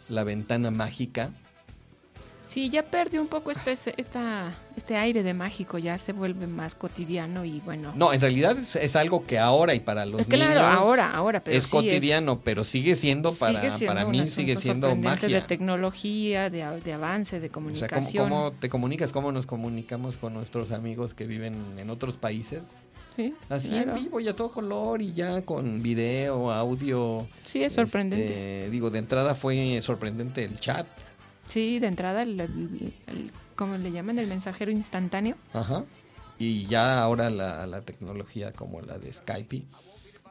la 0.08 0.24
ventana 0.24 0.70
mágica. 0.70 1.30
Sí, 2.46 2.70
ya 2.70 2.84
perdió 2.84 3.20
un 3.20 3.26
poco 3.28 3.50
este, 3.50 3.76
esta, 3.96 4.54
este 4.76 4.96
aire 4.96 5.22
de 5.22 5.34
mágico, 5.34 5.78
ya 5.78 5.98
se 5.98 6.12
vuelve 6.12 6.46
más 6.46 6.74
cotidiano 6.76 7.44
y 7.44 7.60
bueno. 7.60 7.92
No, 7.96 8.12
en 8.12 8.20
realidad 8.20 8.56
es, 8.56 8.76
es 8.76 8.94
algo 8.94 9.26
que 9.26 9.38
ahora 9.38 9.74
y 9.74 9.80
para 9.80 10.06
los 10.06 10.20
es 10.20 10.26
claro, 10.28 10.54
niños 10.54 10.78
ahora, 10.78 11.10
ahora, 11.10 11.42
pero 11.42 11.58
es 11.58 11.64
sí 11.64 11.70
cotidiano, 11.70 12.40
pero 12.40 12.64
sigue 12.64 12.94
siendo 12.94 13.32
para, 13.34 13.60
sigue 13.60 13.72
siendo 13.72 13.94
para 13.94 14.06
un 14.06 14.12
mí 14.12 14.20
asunto 14.20 14.36
sigue 14.36 14.56
siendo 14.56 14.94
magia. 14.96 15.28
de 15.28 15.40
tecnología, 15.42 16.48
de, 16.48 16.64
de 16.80 16.92
avance, 16.92 17.40
de 17.40 17.46
O 17.46 17.50
sea, 17.50 17.52
¿cómo, 17.52 17.66
comunicación. 17.68 18.28
cómo 18.28 18.52
te 18.52 18.68
comunicas? 18.68 19.12
¿Cómo 19.12 19.32
nos 19.32 19.44
comunicamos 19.46 20.16
con 20.16 20.32
nuestros 20.32 20.70
amigos 20.70 21.14
que 21.14 21.26
viven 21.26 21.78
en 21.78 21.90
otros 21.90 22.16
países? 22.16 22.64
Sí, 23.16 23.34
Así 23.48 23.70
claro. 23.70 23.96
en 23.96 24.04
vivo 24.04 24.20
y 24.20 24.28
a 24.28 24.36
todo 24.36 24.52
color 24.52 25.00
y 25.00 25.14
ya 25.14 25.42
con 25.42 25.82
video, 25.82 26.52
audio. 26.52 27.26
Sí, 27.44 27.62
es 27.64 27.72
sorprendente. 27.72 28.26
Este, 28.60 28.70
digo, 28.70 28.90
de 28.90 28.98
entrada 28.98 29.34
fue 29.34 29.80
sorprendente 29.82 30.44
el 30.44 30.60
chat. 30.60 30.86
Sí, 31.48 31.78
de 31.78 31.86
entrada, 31.86 32.22
el, 32.22 32.38
el- 32.40 32.92
el- 33.06 33.30
¿cómo 33.54 33.76
le 33.76 33.90
llaman? 33.92 34.18
El 34.18 34.26
mensajero 34.26 34.70
instantáneo. 34.70 35.36
Ajá. 35.52 35.84
Y 36.38 36.66
ya 36.66 37.00
ahora 37.02 37.30
la, 37.30 37.66
la 37.66 37.80
tecnología 37.82 38.52
como 38.52 38.80
la 38.82 38.98
de 38.98 39.12
Skype. 39.12 39.64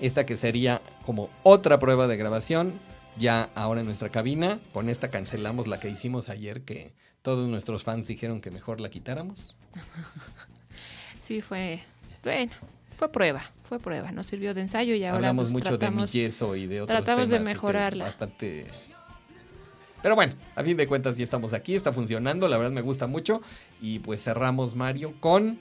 esta 0.00 0.26
que 0.26 0.36
sería 0.36 0.82
como 1.04 1.30
otra 1.42 1.78
prueba 1.78 2.06
de 2.06 2.16
grabación, 2.16 2.72
ya 3.16 3.50
ahora 3.54 3.80
en 3.80 3.86
nuestra 3.86 4.08
cabina. 4.08 4.60
Con 4.72 4.88
esta 4.88 5.10
cancelamos 5.10 5.66
la 5.66 5.80
que 5.80 5.88
hicimos 5.88 6.28
ayer, 6.28 6.62
que 6.62 6.92
todos 7.22 7.48
nuestros 7.48 7.84
fans 7.84 8.06
dijeron 8.06 8.40
que 8.40 8.50
mejor 8.50 8.80
la 8.80 8.90
quitáramos. 8.90 9.56
Sí, 11.24 11.40
fue, 11.40 11.80
bueno, 12.22 12.52
fue 12.98 13.10
prueba, 13.10 13.50
fue 13.66 13.78
prueba, 13.78 14.12
nos 14.12 14.26
sirvió 14.26 14.52
de 14.52 14.60
ensayo 14.60 14.94
y 14.94 15.04
ahora 15.04 15.16
Hablamos 15.16 15.44
pues, 15.44 15.54
mucho 15.54 15.78
tratamos, 15.78 16.12
de 16.12 16.18
mi 16.18 16.24
yeso 16.24 16.54
y 16.54 16.66
de 16.66 16.82
otros 16.82 16.98
tratamos 16.98 17.30
de 17.30 17.38
temas, 17.38 17.54
mejorarla. 17.54 18.04
Bastante... 18.04 18.66
Pero 20.02 20.16
bueno, 20.16 20.34
a 20.54 20.62
fin 20.62 20.76
de 20.76 20.86
cuentas 20.86 21.16
ya 21.16 21.24
estamos 21.24 21.54
aquí, 21.54 21.76
está 21.76 21.94
funcionando, 21.94 22.46
la 22.46 22.58
verdad 22.58 22.72
me 22.72 22.82
gusta 22.82 23.06
mucho. 23.06 23.40
Y 23.80 24.00
pues 24.00 24.22
cerramos, 24.22 24.74
Mario, 24.74 25.14
con... 25.20 25.60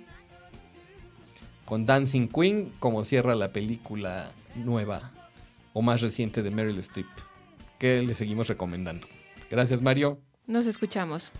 Con 1.63 1.85
Dancing 1.85 2.27
Queen, 2.27 2.73
como 2.79 3.05
cierra 3.05 3.33
la 3.35 3.53
película 3.53 4.33
nueva 4.55 5.13
o 5.71 5.81
más 5.81 6.01
reciente 6.01 6.43
de 6.43 6.51
Meryl 6.51 6.77
Streep, 6.79 7.07
que 7.83 8.01
le 8.01 8.15
seguimos 8.15 8.47
recomendando. 8.47 9.05
Gracias, 9.51 9.81
Mario. 9.81 10.17
Nos 10.47 10.67
escuchamos. 10.67 11.33